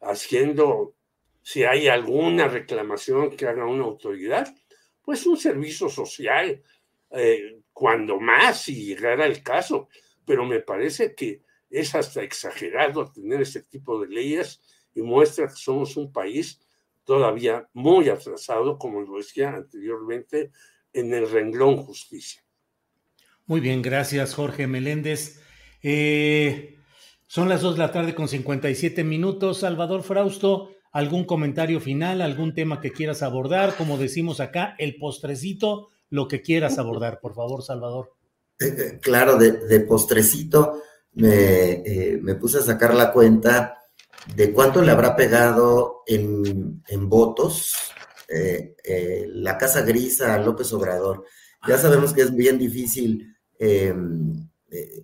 haciendo 0.00 0.96
si 1.42 1.62
hay 1.62 1.86
alguna 1.86 2.48
reclamación 2.48 3.36
que 3.36 3.46
haga 3.46 3.64
una 3.66 3.84
autoridad, 3.84 4.52
pues 5.00 5.24
un 5.26 5.36
servicio 5.36 5.88
social, 5.88 6.60
eh, 7.10 7.60
cuando 7.72 8.18
más 8.18 8.62
si 8.62 8.84
llegara 8.84 9.26
el 9.26 9.44
caso. 9.44 9.88
Pero 10.26 10.44
me 10.44 10.58
parece 10.58 11.14
que 11.14 11.42
es 11.70 11.94
hasta 11.94 12.22
exagerado 12.22 13.12
tener 13.12 13.42
ese 13.42 13.62
tipo 13.62 14.00
de 14.00 14.08
leyes 14.08 14.60
y 14.92 15.02
muestra 15.02 15.46
que 15.46 15.54
somos 15.54 15.96
un 15.96 16.12
país 16.12 16.60
todavía 17.04 17.68
muy 17.72 18.08
atrasado, 18.08 18.78
como 18.78 19.00
lo 19.00 19.18
decía 19.18 19.50
anteriormente, 19.50 20.50
en 20.92 21.12
el 21.12 21.30
renglón 21.30 21.76
justicia. 21.76 22.42
Muy 23.46 23.60
bien, 23.60 23.82
gracias 23.82 24.34
Jorge 24.34 24.66
Meléndez. 24.66 25.40
Eh, 25.82 26.78
son 27.26 27.48
las 27.48 27.60
dos 27.60 27.74
de 27.74 27.80
la 27.80 27.92
tarde 27.92 28.14
con 28.14 28.28
57 28.28 29.04
minutos. 29.04 29.60
Salvador 29.60 30.02
Frausto, 30.02 30.70
¿Algún 30.94 31.24
comentario 31.24 31.80
final, 31.80 32.22
algún 32.22 32.54
tema 32.54 32.80
que 32.80 32.92
quieras 32.92 33.24
abordar? 33.24 33.74
Como 33.76 33.98
decimos 33.98 34.38
acá, 34.38 34.76
el 34.78 34.94
postrecito, 34.96 35.88
lo 36.08 36.28
que 36.28 36.40
quieras 36.40 36.78
abordar, 36.78 37.18
por 37.18 37.34
favor, 37.34 37.64
Salvador. 37.64 38.12
Eh, 38.60 38.66
eh, 38.78 38.98
claro, 39.02 39.36
de, 39.36 39.80
postrecito 39.80 40.82
me, 41.14 41.82
eh, 41.84 42.20
me, 42.22 42.36
puse 42.36 42.58
a 42.58 42.62
sacar 42.62 42.94
la 42.94 43.10
cuenta 43.10 43.76
de 44.34 44.52
cuánto 44.52 44.82
le 44.82 44.90
habrá 44.90 45.16
pegado 45.16 46.02
en, 46.06 46.82
votos 47.08 47.74
la 49.28 49.58
Casa 49.58 49.82
Gris 49.82 50.20
a 50.20 50.38
López 50.38 50.72
Obrador. 50.72 51.24
Ya 51.68 51.78
sabemos 51.78 52.12
que 52.12 52.22
es 52.22 52.34
bien 52.34 52.58
difícil 52.58 53.34
em, 53.58 54.48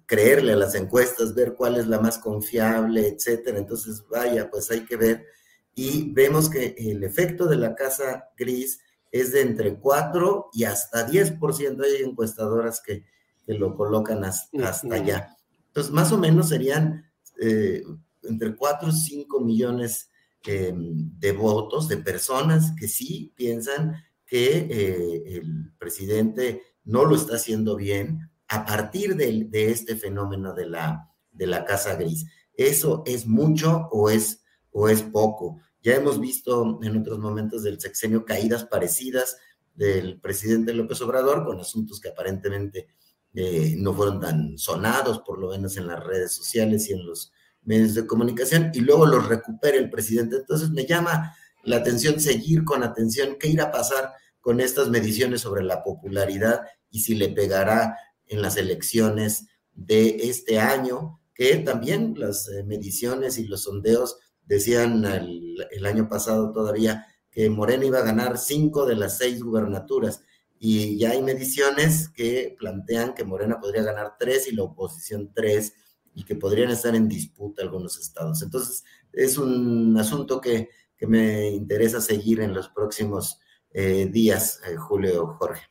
creerle 0.07 0.53
a 0.53 0.57
las 0.57 0.75
encuestas, 0.75 1.35
ver 1.35 1.55
cuál 1.55 1.77
es 1.77 1.87
la 1.87 2.01
más 2.01 2.19
confiable, 2.19 3.09
etcétera. 3.09 3.59
Entonces, 3.59 4.05
vaya, 4.11 4.51
pues 4.51 4.71
hay 4.71 4.85
que 4.85 4.97
ver 4.97 5.27
y 5.75 6.13
vemos 6.13 6.51
que 6.51 6.75
el 6.77 7.03
efecto 7.05 7.47
de 7.47 7.57
la 7.57 7.75
casa 7.75 8.29
gris 8.37 8.81
es 9.11 9.33
de 9.33 9.41
entre 9.41 9.79
4 9.79 10.51
y 10.53 10.65
hasta 10.65 11.09
10%. 11.09 11.85
Hay 11.85 12.03
encuestadoras 12.03 12.83
que, 12.85 13.05
lo 13.47 13.75
colocan 13.75 14.23
hasta, 14.25 14.95
allá. 14.95 15.37
Entonces, 15.69 15.93
más 15.93 16.13
o 16.13 16.19
menos 16.19 16.51
serían 16.51 17.11
eh, 17.41 17.83
entre 18.23 18.55
4 18.55 18.89
y 18.89 18.93
5 18.93 19.41
millones 19.41 20.11
eh, 20.47 20.73
de 20.75 21.33
votos 21.33 21.89
de 21.89 21.99
personas 21.99 22.73
que 22.79 22.89
sí 22.89 23.33
piensan 23.37 23.95
que 24.27 24.69
eh, 24.71 25.23
el 25.37 25.73
presidente 25.79 26.63
no 26.85 27.05
lo 27.05 27.17
está 27.17 27.35
haciendo 27.35 27.77
bien 27.77 28.31
a 28.49 28.65
partir 28.65 29.17
de, 29.17 29.47
de 29.49 29.71
este 29.71 29.97
fenómeno 29.97 30.55
de 30.55 30.67
la, 30.67 31.11
de 31.31 31.47
la 31.47 31.65
casa 31.65 31.95
gris. 31.97 32.27
¿Eso 32.55 33.03
es 33.07 33.27
mucho 33.27 33.89
o 33.91 34.11
es, 34.11 34.43
o 34.71 34.89
es 34.89 35.03
poco? 35.03 35.61
Ya 35.83 35.95
hemos 35.95 36.21
visto 36.21 36.79
en 36.83 36.99
otros 36.99 37.19
momentos 37.19 37.63
del 37.63 37.81
sexenio 37.81 38.25
caídas 38.25 38.65
parecidas 38.65 39.39
del 39.75 40.21
presidente 40.21 40.75
López 40.75 41.01
Obrador 41.01 41.45
con 41.45 41.59
asuntos 41.59 42.01
que 42.01 42.11
aparentemente 42.11 42.89
eh, 43.33 43.75
no 43.79 43.95
fueron 43.95 44.21
tan 44.21 44.59
sonados, 44.59 45.21
por 45.21 45.39
lo 45.39 45.51
menos 45.51 45.77
en 45.77 45.87
las 45.87 46.05
redes 46.05 46.33
sociales 46.33 46.89
y 46.91 46.93
en 46.93 47.07
los 47.07 47.33
medios 47.63 47.95
de 47.95 48.07
comunicación, 48.07 48.71
y 48.75 48.81
luego 48.81 49.07
los 49.07 49.29
recupera 49.29 49.77
el 49.77 49.91
presidente. 49.91 50.37
Entonces 50.37 50.71
me 50.71 50.87
llama 50.87 51.35
la 51.65 51.77
atención 51.77 52.21
seguir 52.21 52.65
con 52.65 52.83
atención 52.83 53.37
qué 53.39 53.49
irá 53.49 53.65
a 53.65 53.71
pasar 53.71 54.13
con 54.41 54.61
estas 54.61 54.89
mediciones 54.89 55.43
sobre 55.43 55.63
la 55.63 55.83
popularidad 55.83 56.63
y 56.91 57.01
si 57.01 57.15
le 57.15 57.29
pegará 57.29 57.97
en 58.27 58.41
las 58.41 58.57
elecciones 58.57 59.47
de 59.75 60.29
este 60.31 60.59
año, 60.59 61.21
que 61.35 61.57
también 61.57 62.15
las 62.17 62.49
eh, 62.49 62.65
mediciones 62.65 63.39
y 63.39 63.47
los 63.47 63.65
sondeos 63.65 64.19
Decían 64.51 65.05
el, 65.05 65.87
año 65.87 66.09
pasado 66.09 66.51
todavía 66.51 67.07
que 67.31 67.49
Morena 67.49 67.85
iba 67.85 68.01
a 68.01 68.05
ganar 68.05 68.37
cinco 68.37 68.85
de 68.85 68.97
las 68.97 69.17
seis 69.17 69.41
gubernaturas 69.45 70.25
y 70.59 70.99
ya 70.99 71.11
hay 71.11 71.23
mediciones 71.23 72.09
que 72.09 72.57
plantean 72.59 73.15
que 73.15 73.23
Morena 73.23 73.61
podría 73.61 73.85
ganar 73.85 74.17
tres 74.19 74.49
y 74.49 74.57
la 74.57 74.65
oposición 74.65 75.31
tres 75.33 75.75
y 76.15 76.25
que 76.25 76.35
podrían 76.35 76.71
estar 76.71 76.95
en 76.95 77.09
disputa 77.09 77.63
algunos 77.63 77.99
estados. 77.99 78.43
Entonces, 78.43 78.85
es 79.13 79.39
un 79.39 79.97
asunto 79.99 80.41
que, 80.41 80.69
me 81.03 81.49
interesa 81.49 81.99
seguir 81.99 82.41
en 82.41 82.53
los 82.53 82.69
próximos 82.69 83.41
eh, 83.73 84.07
días, 84.11 84.61
eh, 84.69 84.77
Julio 84.77 85.29
Jorge. 85.39 85.63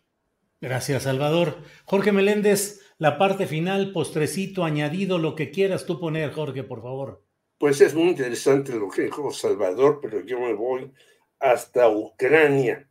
Gracias, 0.59 1.03
Salvador. 1.03 1.57
Jorge 1.85 2.11
Meléndez, 2.11 2.79
la 2.97 3.19
parte 3.19 3.45
final, 3.45 3.91
postrecito, 3.93 4.63
añadido, 4.63 5.19
lo 5.19 5.35
que 5.35 5.51
quieras 5.51 5.85
tú 5.85 5.99
poner, 5.99 6.33
Jorge, 6.33 6.63
por 6.63 6.81
favor. 6.81 7.23
Pues 7.59 7.79
es 7.81 7.93
muy 7.93 8.09
interesante 8.09 8.73
lo 8.73 8.89
que 8.89 9.03
dijo 9.03 9.31
Salvador, 9.31 9.99
pero 10.01 10.25
yo 10.25 10.39
me 10.39 10.53
voy 10.53 10.91
hasta 11.39 11.89
Ucrania. 11.89 12.87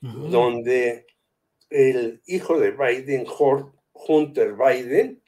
donde 0.00 1.06
el 1.70 2.20
hijo 2.26 2.58
de 2.58 2.72
Biden, 2.72 3.24
Hunter 3.92 4.54
Biden, 4.54 5.21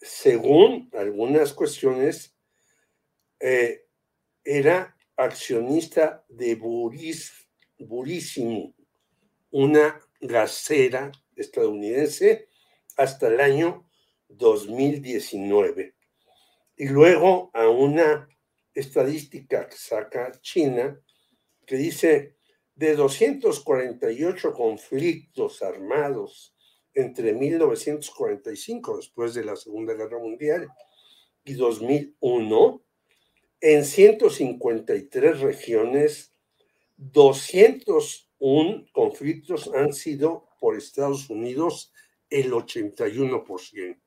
según 0.00 0.90
algunas 0.94 1.52
cuestiones, 1.52 2.34
eh, 3.38 3.86
era 4.44 4.96
accionista 5.16 6.24
de 6.28 6.54
Buris, 6.54 7.32
Burísimo, 7.78 8.74
una 9.50 10.00
gasera 10.20 11.10
estadounidense, 11.34 12.48
hasta 12.96 13.28
el 13.28 13.40
año 13.40 13.88
2019. 14.28 15.94
Y 16.76 16.88
luego 16.88 17.50
a 17.54 17.68
una 17.68 18.28
estadística 18.74 19.66
que 19.68 19.76
saca 19.76 20.32
China, 20.40 21.00
que 21.66 21.76
dice 21.76 22.36
de 22.74 22.94
248 22.94 24.52
conflictos 24.52 25.62
armados 25.62 26.54
entre 26.94 27.32
1945, 27.32 28.96
después 28.96 29.34
de 29.34 29.44
la 29.44 29.56
Segunda 29.56 29.94
Guerra 29.94 30.18
Mundial, 30.18 30.68
y 31.44 31.54
2001, 31.54 32.82
en 33.60 33.84
153 33.84 35.40
regiones, 35.40 36.34
201 36.96 38.86
conflictos 38.92 39.70
han 39.74 39.92
sido 39.92 40.48
por 40.58 40.76
Estados 40.76 41.30
Unidos 41.30 41.92
el 42.28 42.52
81%. 42.52 43.98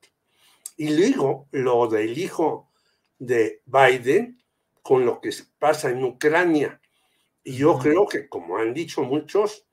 Y 0.76 0.96
luego 0.96 1.48
lo 1.52 1.86
del 1.86 2.18
hijo 2.18 2.70
de 3.18 3.62
Biden 3.66 4.42
con 4.82 5.06
lo 5.06 5.20
que 5.20 5.30
pasa 5.58 5.90
en 5.90 6.04
Ucrania. 6.04 6.80
Y 7.42 7.56
yo 7.56 7.78
creo 7.78 8.06
que, 8.06 8.28
como 8.28 8.58
han 8.58 8.74
dicho 8.74 9.02
muchos, 9.02 9.66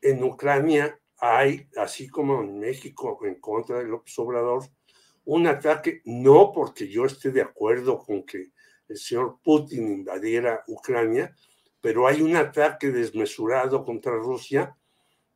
en 0.00 0.22
Ucrania 0.22 1.00
hay, 1.18 1.68
así 1.76 2.08
como 2.08 2.42
en 2.42 2.58
México 2.58 3.18
en 3.24 3.36
contra 3.36 3.78
del 3.78 3.92
Obrador, 4.16 4.64
un 5.24 5.46
ataque, 5.46 6.00
no 6.04 6.52
porque 6.52 6.88
yo 6.88 7.04
esté 7.04 7.30
de 7.30 7.42
acuerdo 7.42 7.98
con 7.98 8.24
que 8.24 8.52
el 8.88 8.96
señor 8.96 9.38
Putin 9.42 9.92
invadiera 9.92 10.64
Ucrania, 10.68 11.36
pero 11.80 12.06
hay 12.06 12.22
un 12.22 12.34
ataque 12.36 12.90
desmesurado 12.90 13.84
contra 13.84 14.12
Rusia 14.12 14.74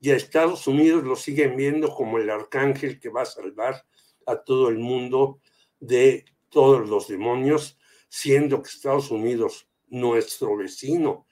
y 0.00 0.10
a 0.10 0.16
Estados 0.16 0.66
Unidos 0.66 1.04
lo 1.04 1.14
siguen 1.14 1.56
viendo 1.56 1.94
como 1.94 2.18
el 2.18 2.30
arcángel 2.30 2.98
que 2.98 3.08
va 3.08 3.22
a 3.22 3.26
salvar 3.26 3.84
a 4.26 4.36
todo 4.36 4.68
el 4.68 4.78
mundo 4.78 5.40
de 5.78 6.24
todos 6.48 6.88
los 6.88 7.08
demonios, 7.08 7.78
siendo 8.08 8.62
que 8.62 8.70
Estados 8.70 9.10
Unidos, 9.10 9.68
nuestro 9.88 10.56
vecino, 10.56 11.26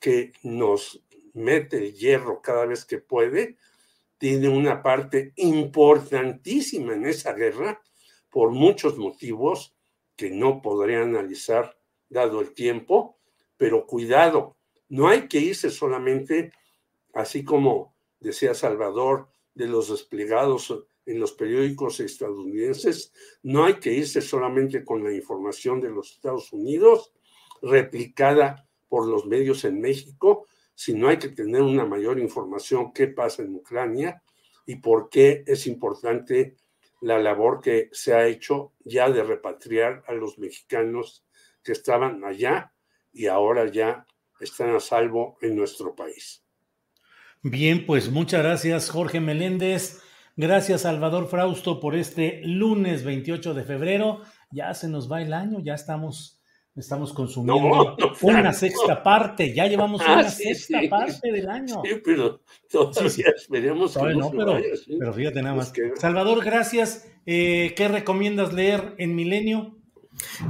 que 0.00 0.32
nos 0.42 1.04
mete 1.34 1.78
el 1.78 1.94
hierro 1.94 2.40
cada 2.40 2.66
vez 2.66 2.84
que 2.84 2.98
puede, 2.98 3.56
tiene 4.18 4.48
una 4.48 4.82
parte 4.82 5.32
importantísima 5.36 6.94
en 6.94 7.06
esa 7.06 7.32
guerra 7.32 7.82
por 8.30 8.50
muchos 8.50 8.96
motivos 8.96 9.76
que 10.16 10.30
no 10.30 10.62
podría 10.62 11.02
analizar 11.02 11.78
dado 12.08 12.40
el 12.40 12.54
tiempo, 12.54 13.18
pero 13.56 13.86
cuidado, 13.86 14.56
no 14.88 15.08
hay 15.08 15.28
que 15.28 15.38
irse 15.38 15.70
solamente, 15.70 16.52
así 17.14 17.44
como 17.44 17.94
decía 18.20 18.54
Salvador, 18.54 19.28
de 19.54 19.66
los 19.66 19.88
desplegados 19.88 20.84
en 21.06 21.20
los 21.20 21.32
periódicos 21.32 22.00
estadounidenses, 22.00 23.12
no 23.42 23.64
hay 23.64 23.74
que 23.74 23.92
irse 23.92 24.20
solamente 24.20 24.84
con 24.84 25.02
la 25.02 25.12
información 25.12 25.80
de 25.80 25.90
los 25.90 26.12
Estados 26.12 26.52
Unidos, 26.52 27.12
replicada 27.62 28.68
por 28.88 29.06
los 29.06 29.26
medios 29.26 29.64
en 29.64 29.80
México, 29.80 30.46
sino 30.76 31.08
hay 31.08 31.16
que 31.16 31.30
tener 31.30 31.62
una 31.62 31.86
mayor 31.86 32.20
información 32.20 32.92
qué 32.92 33.08
pasa 33.08 33.42
en 33.42 33.56
Ucrania 33.56 34.22
y 34.66 34.76
por 34.76 35.08
qué 35.08 35.42
es 35.46 35.66
importante 35.66 36.56
la 37.00 37.18
labor 37.18 37.60
que 37.60 37.88
se 37.92 38.12
ha 38.14 38.26
hecho 38.26 38.74
ya 38.84 39.10
de 39.10 39.22
repatriar 39.22 40.04
a 40.06 40.12
los 40.12 40.38
mexicanos 40.38 41.24
que 41.64 41.72
estaban 41.72 42.22
allá 42.24 42.72
y 43.12 43.26
ahora 43.26 43.70
ya 43.70 44.06
están 44.38 44.74
a 44.74 44.80
salvo 44.80 45.38
en 45.40 45.56
nuestro 45.56 45.94
país. 45.94 46.44
Bien, 47.42 47.86
pues 47.86 48.10
muchas 48.10 48.42
gracias 48.42 48.90
Jorge 48.90 49.20
Meléndez. 49.20 50.02
Gracias 50.36 50.82
Salvador 50.82 51.28
Frausto 51.28 51.80
por 51.80 51.94
este 51.94 52.42
lunes 52.44 53.02
28 53.02 53.54
de 53.54 53.64
febrero. 53.64 54.20
Ya 54.50 54.74
se 54.74 54.88
nos 54.88 55.10
va 55.10 55.22
el 55.22 55.32
año, 55.32 55.60
ya 55.60 55.74
estamos, 55.74 56.42
estamos 56.76 57.12
consumiendo 57.12 57.96
una 58.22 58.52
sexta 58.52 59.02
parte. 59.02 59.54
Ya 59.54 59.66
llevamos 59.66 60.02
ah, 60.06 60.14
una 60.14 60.28
sexta 60.28 60.78
parte 60.90 61.32
del 61.32 61.48
año. 61.48 61.82
Sí, 61.84 62.00
pero 62.04 62.40
todavía 62.70 63.32
esperemos 63.34 63.96
que 63.96 64.14
no, 64.14 64.30
pero, 64.30 64.58
pero, 64.98 65.12
fíjate 65.12 65.42
nada 65.42 65.56
más. 65.56 65.72
Salvador, 65.96 66.44
gracias. 66.44 67.08
Eh, 67.24 67.74
¿Qué 67.76 67.88
recomiendas 67.88 68.52
leer 68.52 68.94
en 68.98 69.14
Milenio? 69.14 69.76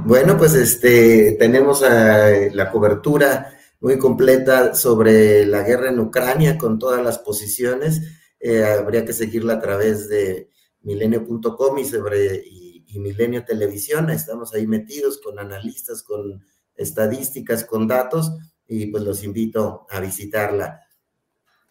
Bueno, 0.05 0.37
pues 0.37 0.53
este 0.53 1.33
tenemos 1.33 1.83
eh, 1.83 2.51
la 2.53 2.71
cobertura 2.71 3.53
muy 3.79 3.97
completa 3.97 4.73
sobre 4.73 5.45
la 5.45 5.63
guerra 5.63 5.89
en 5.89 5.99
Ucrania 5.99 6.57
con 6.57 6.79
todas 6.79 7.03
las 7.03 7.19
posiciones. 7.19 8.01
Eh, 8.39 8.63
habría 8.63 9.05
que 9.05 9.13
seguirla 9.13 9.53
a 9.53 9.59
través 9.59 10.07
de 10.09 10.49
milenio.com 10.81 11.77
y 11.79 11.85
sobre 11.85 12.43
y, 12.45 12.66
Milenio 12.95 13.45
Televisión. 13.45 14.09
Estamos 14.09 14.53
ahí 14.53 14.67
metidos 14.67 15.19
con 15.19 15.39
analistas, 15.39 16.03
con 16.03 16.43
estadísticas, 16.75 17.65
con 17.65 17.87
datos 17.87 18.31
y 18.67 18.87
pues 18.87 19.03
los 19.03 19.23
invito 19.23 19.87
a 19.89 19.99
visitarla. 19.99 20.81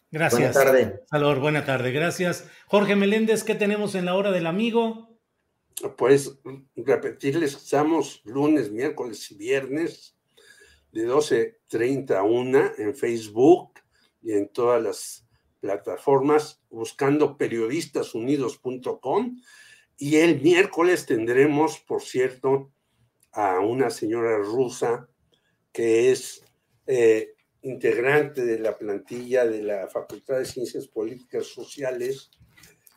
Gracias. 0.09 0.39
Buenas 0.39 0.55
tardes. 0.55 0.99
Salvador, 1.09 1.39
buena 1.39 1.65
tarde. 1.65 1.91
Gracias. 1.91 2.45
Jorge 2.67 2.95
Meléndez, 2.95 3.43
¿qué 3.43 3.55
tenemos 3.55 3.95
en 3.95 4.05
la 4.05 4.15
hora 4.15 4.31
del 4.31 4.47
amigo? 4.47 5.19
Pues 5.97 6.39
repetirles, 6.75 7.55
estamos 7.55 8.21
lunes, 8.23 8.71
miércoles 8.71 9.29
y 9.31 9.35
viernes 9.35 10.15
de 10.91 11.07
12.30 11.07 12.15
a 12.15 12.23
1 12.23 12.71
en 12.77 12.95
Facebook 12.95 13.73
y 14.21 14.31
en 14.31 14.47
todas 14.49 14.81
las 14.81 15.27
plataformas 15.59 16.61
buscando 16.69 17.37
periodistasunidos.com 17.37 19.41
y 19.97 20.17
el 20.17 20.41
miércoles 20.41 21.05
tendremos, 21.05 21.79
por 21.79 22.01
cierto, 22.01 22.71
a 23.31 23.59
una 23.59 23.89
señora 23.89 24.37
rusa 24.37 25.09
que 25.71 26.11
es 26.11 26.43
eh, 26.85 27.33
integrante 27.61 28.45
de 28.45 28.59
la 28.59 28.77
plantilla 28.77 29.45
de 29.45 29.63
la 29.63 29.87
Facultad 29.87 30.37
de 30.37 30.45
Ciencias 30.45 30.87
Políticas 30.87 31.47
Sociales, 31.47 32.31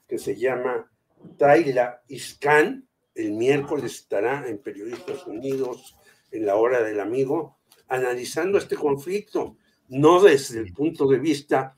que 0.06 0.18
se 0.18 0.36
llama 0.36 0.90
Tayla 1.38 2.02
Iskan. 2.08 2.86
El 3.14 3.32
miércoles 3.32 3.94
estará 3.94 4.46
en 4.48 4.58
Periodistas 4.58 5.26
Unidos 5.26 5.96
en 6.30 6.46
la 6.46 6.56
hora 6.56 6.82
del 6.82 7.00
amigo 7.00 7.58
analizando 7.88 8.56
este 8.56 8.76
conflicto, 8.76 9.56
no 9.88 10.22
desde 10.22 10.60
el 10.60 10.72
punto 10.72 11.08
de 11.08 11.18
vista 11.18 11.76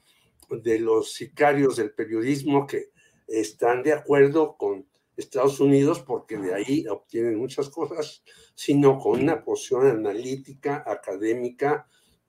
de 0.51 0.79
los 0.79 1.15
sicarios 1.15 1.77
del 1.77 1.93
periodismo 1.93 2.67
que 2.67 2.91
están 3.27 3.83
de 3.83 3.95
acuerdo 3.95 4.57
con 4.59 4.87
Estados 5.23 5.61
Unidos 5.61 6.01
porque 6.01 6.37
de 6.37 6.55
ahí 6.55 6.87
obtienen 6.89 7.39
muchas 7.39 7.69
cosas, 7.69 8.23
sino 8.55 8.99
con 8.99 9.21
una 9.21 9.45
posición 9.45 9.87
analítica, 9.87 10.85
académica 10.87 11.87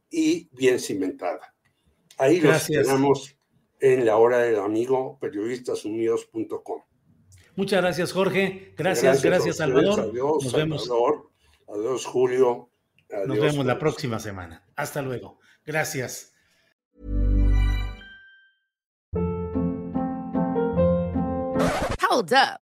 y 0.10 0.50
bien 0.56 0.80
cimentada. 0.80 1.54
Ahí 2.18 2.40
lo 2.40 2.54
esperamos 2.54 3.38
en 3.80 4.06
la 4.06 4.18
hora 4.18 4.40
del 4.40 4.60
amigo 4.60 5.18
periodistasunidos.com. 5.20 6.82
Muchas 7.56 7.82
gracias, 7.82 8.12
Jorge. 8.12 8.74
Gracias, 8.78 9.22
gracias, 9.22 9.58
Salvador. 9.58 10.00
Adiós, 10.00 10.44
Nos 10.44 10.54
vemos. 10.54 10.90
Adiós, 11.68 12.06
Julio. 12.06 12.70
Adiós, 13.12 13.28
Nos 13.28 13.40
vemos 13.40 13.66
la 13.66 13.78
próxima 13.78 14.20
semana. 14.20 14.66
Hasta 14.76 15.02
luego. 15.02 15.40
Gracias. 15.66 16.34
Hold 22.14 22.32
up. 22.34 22.63